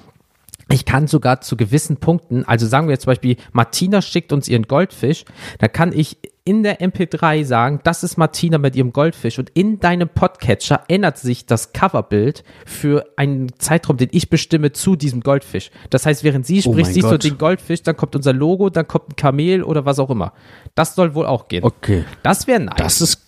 Ich 0.71 0.83
kann 0.83 1.05
sogar 1.05 1.41
zu 1.41 1.55
gewissen 1.55 1.97
Punkten, 1.97 2.43
also 2.45 2.65
sagen 2.65 2.87
wir 2.87 2.93
jetzt 2.93 3.03
zum 3.03 3.11
Beispiel, 3.11 3.35
Martina 3.51 4.01
schickt 4.01 4.33
uns 4.33 4.47
ihren 4.47 4.63
Goldfisch, 4.63 5.25
dann 5.59 5.71
kann 5.71 5.93
ich 5.93 6.17
in 6.45 6.61
der 6.61 6.81
MP3 6.81 7.45
sagen, 7.45 7.79
das 7.85 8.03
ist 8.03 8.17
Martina 8.17 8.57
mit 8.57 8.75
ihrem 8.75 8.91
Goldfisch 8.91 9.39
und 9.39 9.49
in 9.51 9.79
deinem 9.79 10.09
Podcatcher 10.09 10.81
ändert 10.89 11.17
sich 11.17 11.45
das 11.45 11.71
Coverbild 11.71 12.43
für 12.65 13.05
einen 13.15 13.57
Zeitraum, 13.59 13.95
den 13.95 14.09
ich 14.11 14.29
bestimme, 14.29 14.73
zu 14.73 14.97
diesem 14.97 15.21
Goldfisch. 15.21 15.71
Das 15.89 16.05
heißt, 16.05 16.23
während 16.25 16.45
sie 16.45 16.57
Oh 16.59 16.73
spricht, 16.73 16.87
mein 16.87 16.93
siehst 16.93 17.05
du 17.05 17.11
Gott. 17.11 17.23
den 17.23 17.37
Goldfisch, 17.37 17.83
dann 17.83 17.95
kommt 17.95 18.15
unser 18.17 18.33
Logo, 18.33 18.69
dann 18.69 18.85
kommt 18.87 19.11
ein 19.11 19.15
Kamel 19.15 19.63
oder 19.63 19.85
was 19.85 19.99
auch 19.99 20.09
immer. 20.09 20.33
Das 20.75 20.95
soll 20.95 21.15
wohl 21.15 21.25
auch 21.27 21.47
gehen. 21.47 21.63
Okay. 21.63 22.03
Das 22.23 22.45
wäre 22.45 22.59
nice. 22.59 22.75
Das 22.77 22.99
ist, 23.01 23.21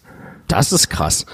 das 0.49 0.73
ist 0.73 0.89
krass. 0.89 1.25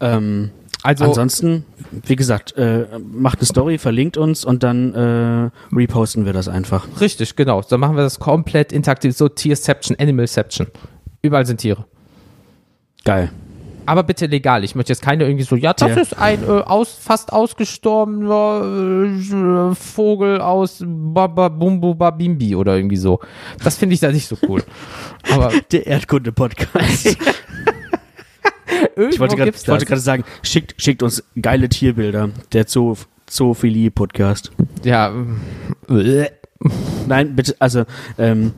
Ähm, 0.00 0.50
Also- 0.82 1.04
ansonsten, 1.06 1.64
wie 1.92 2.16
gesagt, 2.16 2.58
äh, 2.58 2.86
macht 2.98 3.38
eine 3.38 3.46
Story, 3.46 3.78
verlinkt 3.78 4.18
uns 4.18 4.44
und 4.44 4.62
dann 4.62 4.92
äh, 4.94 5.50
reposten 5.74 6.26
wir 6.26 6.34
das 6.34 6.48
einfach. 6.48 6.86
Richtig, 7.00 7.36
genau. 7.36 7.62
Dann 7.62 7.80
machen 7.80 7.96
wir 7.96 8.02
das 8.02 8.18
komplett 8.18 8.70
interaktiv, 8.72 9.16
so 9.16 9.28
Tierception, 9.30 9.96
Animalception. 9.98 10.66
Überall 11.22 11.46
sind 11.46 11.58
Tiere. 11.58 11.84
Geil. 13.04 13.30
Aber 13.84 14.04
bitte 14.04 14.26
legal. 14.26 14.62
Ich 14.62 14.76
möchte 14.76 14.92
jetzt 14.92 15.02
keine 15.02 15.24
irgendwie 15.24 15.44
so, 15.44 15.56
ja, 15.56 15.72
das 15.72 15.88
Ja. 15.90 15.96
ist 16.00 16.16
ein 16.18 16.44
äh, 16.44 16.50
aus, 16.50 16.92
fast 16.92 17.32
ausgestorbener 17.32 19.70
äh, 19.70 19.74
Vogel 19.74 20.40
aus 20.40 20.84
Baba 20.86 21.48
Bumbu 21.48 21.94
Babimbi 21.94 22.54
oder 22.54 22.76
irgendwie 22.76 22.96
so. 22.96 23.18
Das 23.62 23.76
finde 23.78 23.94
ich 23.94 24.00
da 24.00 24.12
nicht 24.12 24.28
so 24.28 24.36
cool. 24.48 24.62
Aber 25.32 25.50
Der 25.72 25.86
Erdkunde-Podcast. 25.86 27.06
ich 29.10 29.18
wollte 29.20 29.36
gerade 29.36 30.00
sagen, 30.00 30.24
schickt, 30.42 30.80
schickt 30.80 31.02
uns 31.02 31.24
geile 31.40 31.68
Tierbilder. 31.68 32.30
Der 32.52 32.66
Zoo, 32.68 32.96
Zoophilie-Podcast. 33.26 34.52
Ja. 34.84 35.12
äh, 35.88 36.26
Nein, 37.08 37.34
bitte, 37.34 37.56
also, 37.58 37.82
ähm, 38.18 38.52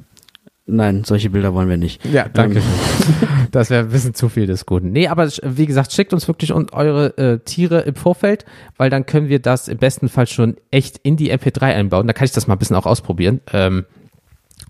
nein, 0.67 1.05
solche 1.05 1.31
Bilder 1.31 1.55
wollen 1.55 1.69
wir 1.69 1.77
nicht. 1.77 2.05
Ja, 2.07 2.29
danke. 2.29 2.59
Ähm, 2.59 2.65
Das 3.55 3.71
wäre 3.71 3.85
ein 3.85 3.91
bisschen 3.91 4.15
zu 4.15 4.29
viel 4.29 4.47
des 4.47 4.67
Guten. 4.67 4.91
Nee, 4.91 5.07
aber 5.07 5.29
wie 5.45 5.67
gesagt, 5.67 5.93
schickt 5.93 6.13
uns 6.13 6.27
wirklich 6.27 6.53
eure 6.53 7.17
äh, 7.17 7.39
Tiere 7.39 7.83
im 7.83 7.95
Vorfeld, 7.95 8.45
weil 8.77 8.91
dann 8.91 9.07
können 9.07 9.29
wir 9.29 9.39
das 9.39 9.69
im 9.69 9.79
besten 9.79 10.09
Fall 10.09 10.27
schon 10.27 10.57
echt 10.73 10.99
in 11.05 11.17
die 11.17 11.33
MP3 11.33 11.63
einbauen. 11.63 12.09
Da 12.09 12.13
kann 12.15 12.25
ich 12.25 12.33
das 12.33 12.49
mal 12.49 12.57
ein 12.57 12.59
bisschen 12.59 12.75
auch 12.75 12.85
ausprobieren. 12.87 13.41
Ähm, 13.53 13.85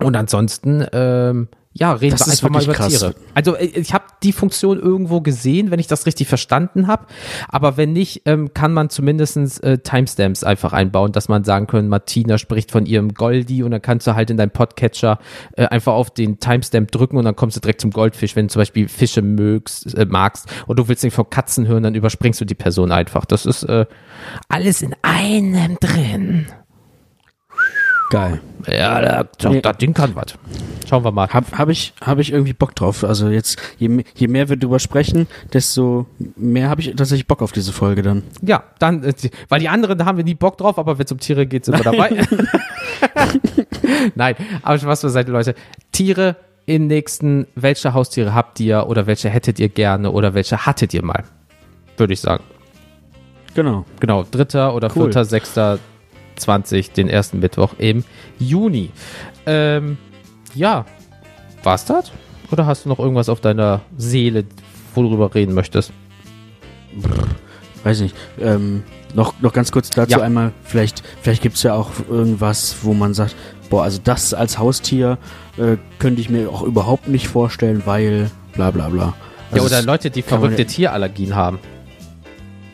und 0.00 0.14
ansonsten, 0.16 0.84
ähm, 0.92 1.48
ja, 1.76 1.92
reden 1.92 2.16
Das 2.16 2.26
wir 2.26 2.32
einfach 2.32 2.50
mal 2.50 2.62
über 2.62 2.72
krass. 2.72 2.92
Tiere. 2.92 3.14
Also 3.34 3.56
äh, 3.56 3.64
ich 3.64 3.92
habe 3.92 4.04
die 4.22 4.32
Funktion 4.32 4.78
irgendwo 4.78 5.20
gesehen, 5.20 5.72
wenn 5.72 5.80
ich 5.80 5.88
das 5.88 6.06
richtig 6.06 6.28
verstanden 6.28 6.86
habe. 6.86 7.06
Aber 7.48 7.76
wenn 7.76 7.92
nicht, 7.92 8.22
ähm, 8.26 8.54
kann 8.54 8.72
man 8.72 8.90
zumindestens 8.90 9.58
äh, 9.58 9.78
Timestamps 9.78 10.44
einfach 10.44 10.72
einbauen, 10.72 11.10
dass 11.10 11.28
man 11.28 11.42
sagen 11.42 11.66
können, 11.66 11.88
Martina 11.88 12.38
spricht 12.38 12.70
von 12.70 12.86
ihrem 12.86 13.12
Goldi 13.12 13.64
und 13.64 13.72
dann 13.72 13.82
kannst 13.82 14.06
du 14.06 14.14
halt 14.14 14.30
in 14.30 14.36
deinem 14.36 14.52
Podcatcher 14.52 15.18
äh, 15.56 15.66
einfach 15.66 15.94
auf 15.94 16.10
den 16.10 16.38
Timestamp 16.38 16.92
drücken 16.92 17.16
und 17.16 17.24
dann 17.24 17.34
kommst 17.34 17.56
du 17.56 17.60
direkt 17.60 17.80
zum 17.80 17.90
Goldfisch. 17.90 18.36
Wenn 18.36 18.46
du 18.46 18.52
zum 18.52 18.60
Beispiel 18.60 18.86
Fische 18.86 19.22
mögst, 19.22 19.98
äh, 19.98 20.06
magst 20.06 20.48
und 20.68 20.78
du 20.78 20.86
willst 20.86 21.02
nicht 21.02 21.14
von 21.14 21.28
Katzen 21.28 21.66
hören, 21.66 21.82
dann 21.82 21.96
überspringst 21.96 22.40
du 22.40 22.44
die 22.44 22.54
Person 22.54 22.92
einfach. 22.92 23.24
Das 23.24 23.46
ist 23.46 23.64
äh, 23.64 23.86
alles 24.48 24.80
in 24.80 24.94
einem 25.02 25.76
drin. 25.80 26.46
Geil. 28.10 28.40
Ja, 28.70 29.00
da, 29.00 29.24
das, 29.38 29.52
Nee. 29.52 29.60
das 29.60 29.76
Ding 29.78 29.92
kann 29.94 30.14
was. 30.14 30.34
Schauen 30.88 31.04
wir 31.04 31.10
mal. 31.12 31.28
Hab, 31.28 31.56
hab 31.58 31.68
ich, 31.68 31.92
hab 32.00 32.18
ich 32.18 32.32
irgendwie 32.32 32.52
Bock 32.52 32.74
drauf. 32.74 33.04
Also 33.04 33.28
jetzt, 33.28 33.58
je, 33.78 34.04
je 34.14 34.28
mehr 34.28 34.48
wir 34.48 34.56
drüber 34.56 34.78
sprechen, 34.78 35.26
desto 35.52 36.06
mehr 36.36 36.68
habe 36.70 36.80
ich 36.80 36.94
tatsächlich 36.94 37.26
Bock 37.26 37.42
auf 37.42 37.52
diese 37.52 37.72
Folge 37.72 38.02
dann. 38.02 38.22
Ja, 38.42 38.64
dann, 38.78 39.02
äh, 39.04 39.12
weil 39.48 39.60
die 39.60 39.68
anderen, 39.68 39.98
da 39.98 40.06
haben 40.06 40.16
wir 40.16 40.24
nie 40.24 40.34
Bock 40.34 40.56
drauf, 40.58 40.78
aber 40.78 40.98
wenn 40.98 41.04
es 41.04 41.12
um 41.12 41.18
Tiere 41.18 41.46
geht, 41.46 41.64
sind 41.64 41.76
wir 41.76 41.84
dabei. 41.84 42.10
Nein, 44.14 44.36
aber 44.62 44.82
was 44.82 45.00
für 45.00 45.10
seid 45.10 45.28
Leute. 45.28 45.54
Tiere 45.92 46.36
im 46.66 46.86
nächsten, 46.86 47.46
welche 47.54 47.92
Haustiere 47.94 48.34
habt 48.34 48.58
ihr 48.60 48.86
oder 48.88 49.06
welche 49.06 49.28
hättet 49.28 49.58
ihr 49.58 49.68
gerne 49.68 50.10
oder 50.10 50.34
welche 50.34 50.64
hattet 50.66 50.94
ihr 50.94 51.04
mal? 51.04 51.24
Würde 51.96 52.12
ich 52.12 52.20
sagen. 52.20 52.42
Genau. 53.54 53.84
Genau, 54.00 54.24
dritter 54.30 54.74
oder 54.74 54.88
Cool. 54.88 55.04
vierter, 55.04 55.24
sechster, 55.24 55.78
20, 56.36 56.92
den 56.92 57.08
ersten 57.08 57.38
Mittwoch 57.40 57.74
im 57.78 58.04
Juni. 58.38 58.90
Ähm, 59.46 59.98
ja, 60.54 60.84
war's 61.62 61.84
das? 61.84 62.12
Oder 62.50 62.66
hast 62.66 62.84
du 62.84 62.88
noch 62.88 62.98
irgendwas 62.98 63.28
auf 63.28 63.40
deiner 63.40 63.80
Seele, 63.96 64.44
wo 64.94 65.02
du 65.02 65.22
reden 65.24 65.54
möchtest? 65.54 65.92
Weiß 67.82 68.00
nicht. 68.00 68.14
Ähm, 68.40 68.82
noch, 69.14 69.34
noch 69.40 69.52
ganz 69.52 69.70
kurz 69.72 69.90
dazu 69.90 70.18
Ja. 70.18 70.24
einmal, 70.24 70.52
vielleicht, 70.64 71.02
vielleicht 71.22 71.42
gibt's 71.42 71.62
ja 71.62 71.74
auch 71.74 71.90
irgendwas, 72.08 72.76
wo 72.82 72.94
man 72.94 73.14
sagt, 73.14 73.34
boah, 73.70 73.82
also 73.84 74.00
das 74.02 74.34
als 74.34 74.58
Haustier 74.58 75.18
äh, 75.56 75.76
könnte 75.98 76.20
ich 76.20 76.30
mir 76.30 76.50
auch 76.50 76.62
überhaupt 76.62 77.08
nicht 77.08 77.28
vorstellen, 77.28 77.82
weil 77.84 78.30
bla 78.54 78.70
bla 78.70 78.88
bla. 78.88 79.04
Ja, 79.04 79.14
Also 79.52 79.66
oder 79.66 79.78
es- 79.80 79.84
Leute, 79.84 80.10
die 80.10 80.22
verrückte 80.22 80.62
ja- 80.62 80.68
Tierallergien 80.68 81.34
haben. 81.34 81.58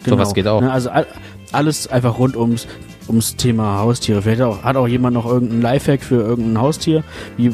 genau, 0.05 0.17
sowas 0.17 0.35
geht 0.35 0.47
auch. 0.47 0.61
Ne, 0.61 0.71
also 0.73 0.91
all, 0.91 1.07
alles 1.53 1.89
einfach 1.89 2.19
rund 2.19 2.37
ums, 2.37 2.67
ums 3.11 3.37
Thema 3.37 3.79
Haustiere. 3.79 4.23
Vielleicht 4.23 4.43
auch, 4.43 4.63
hat 4.63 4.77
auch 4.77 4.89
jemand 4.89 5.15
noch 5.15 5.27
irgendeinen 5.27 5.63
Lifehack 5.63 6.03
für 6.03 6.17
irgendein 6.23 6.61
Haustier, 6.63 7.03
wie 7.37 7.53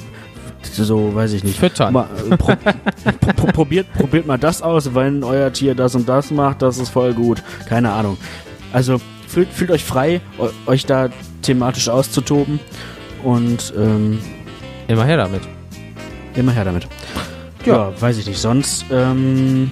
so, 0.62 1.14
weiß 1.14 1.32
ich 1.32 1.44
nicht. 1.44 1.58
Füttern. 1.58 1.92
Mal, 1.92 2.06
äh, 2.30 2.36
pro, 2.36 2.52
pro, 2.56 3.32
pro, 3.36 3.46
probiert, 3.52 3.86
probiert 3.94 4.26
mal 4.26 4.38
das 4.38 4.62
aus, 4.62 4.94
wenn 4.94 5.22
euer 5.24 5.52
Tier 5.52 5.74
das 5.74 5.94
und 5.94 6.08
das 6.08 6.30
macht, 6.30 6.62
das 6.62 6.78
ist 6.78 6.88
voll 6.90 7.14
gut. 7.14 7.42
Keine 7.68 7.92
Ahnung. 7.92 8.16
Also 8.72 9.00
fühlt, 9.28 9.48
fühlt 9.52 9.70
euch 9.70 9.84
frei, 9.84 10.20
eu- 10.38 10.50
euch 10.66 10.84
da 10.86 11.08
thematisch 11.42 11.88
auszutoben 11.88 12.58
und 13.22 13.72
ähm, 13.76 14.18
Immer 14.88 15.04
her 15.04 15.16
damit. 15.16 15.42
immer 16.34 16.52
her 16.52 16.64
damit. 16.64 16.86
Ja. 17.64 17.74
Ja, 17.90 17.92
weiß 18.00 18.18
ich 18.18 18.26
nicht. 18.26 18.38
Sonst 18.40 18.84
ähm, 18.90 19.70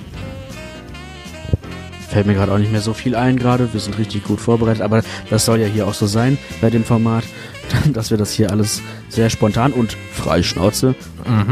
fällt 2.14 2.28
mir 2.28 2.34
gerade 2.34 2.52
auch 2.52 2.58
nicht 2.58 2.70
mehr 2.70 2.80
so 2.80 2.94
viel 2.94 3.16
ein 3.16 3.36
gerade. 3.36 3.72
Wir 3.72 3.80
sind 3.80 3.98
richtig 3.98 4.22
gut 4.22 4.40
vorbereitet, 4.40 4.82
aber 4.82 5.02
das 5.30 5.44
soll 5.44 5.58
ja 5.58 5.66
hier 5.66 5.88
auch 5.88 5.94
so 5.94 6.06
sein 6.06 6.38
bei 6.60 6.70
dem 6.70 6.84
Format, 6.84 7.24
dass 7.92 8.12
wir 8.12 8.16
das 8.16 8.30
hier 8.32 8.52
alles 8.52 8.82
sehr 9.08 9.30
spontan 9.30 9.72
und 9.72 9.96
frei 10.12 10.44
Schnauze 10.44 10.94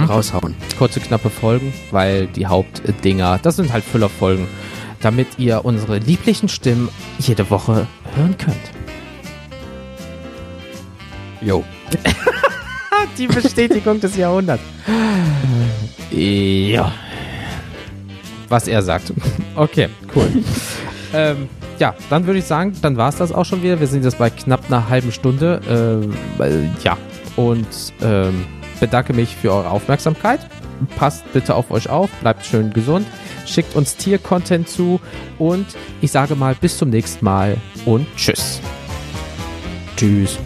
raushauen. 0.08 0.54
Kurze, 0.78 1.00
knappe 1.00 1.30
Folgen, 1.30 1.74
weil 1.90 2.28
die 2.28 2.46
Hauptdinger, 2.46 3.40
das 3.42 3.56
sind 3.56 3.72
halt 3.72 3.82
Füllerfolgen, 3.82 4.46
damit 5.00 5.26
ihr 5.36 5.64
unsere 5.64 5.98
lieblichen 5.98 6.48
Stimmen 6.48 6.88
jede 7.18 7.50
Woche 7.50 7.88
hören 8.14 8.38
könnt. 8.38 8.56
Jo. 11.40 11.64
Die 13.18 13.26
Bestätigung 13.26 13.98
des 13.98 14.16
Jahrhunderts. 14.16 14.62
Ja. 16.12 16.92
Was 18.48 18.68
er 18.68 18.82
sagt. 18.82 19.12
Okay, 19.56 19.88
cool. 20.14 20.28
ähm, 21.14 21.48
ja, 21.78 21.94
dann 22.10 22.26
würde 22.26 22.38
ich 22.38 22.44
sagen, 22.44 22.74
dann 22.82 22.96
war 22.96 23.08
es 23.08 23.16
das 23.16 23.32
auch 23.32 23.44
schon 23.44 23.62
wieder. 23.62 23.80
Wir 23.80 23.86
sind 23.86 24.04
jetzt 24.04 24.18
bei 24.18 24.30
knapp 24.30 24.66
einer 24.68 24.88
halben 24.88 25.12
Stunde. 25.12 25.60
Ähm, 25.68 26.14
weil- 26.38 26.70
ja, 26.84 26.96
und 27.36 27.66
ähm, 28.02 28.44
bedanke 28.80 29.12
mich 29.12 29.34
für 29.36 29.52
eure 29.52 29.70
Aufmerksamkeit. 29.70 30.40
Passt 30.96 31.30
bitte 31.32 31.54
auf 31.54 31.70
euch 31.70 31.88
auf, 31.88 32.10
bleibt 32.20 32.44
schön 32.44 32.72
gesund. 32.72 33.06
schickt 33.46 33.74
uns 33.76 33.96
Tier-Content 33.96 34.68
zu 34.68 35.00
und 35.38 35.66
ich 36.00 36.10
sage 36.12 36.34
mal 36.36 36.54
bis 36.54 36.78
zum 36.78 36.90
nächsten 36.90 37.24
Mal 37.24 37.56
und 37.86 38.06
tschüss. 38.16 38.60
Tschüss. 39.96 40.38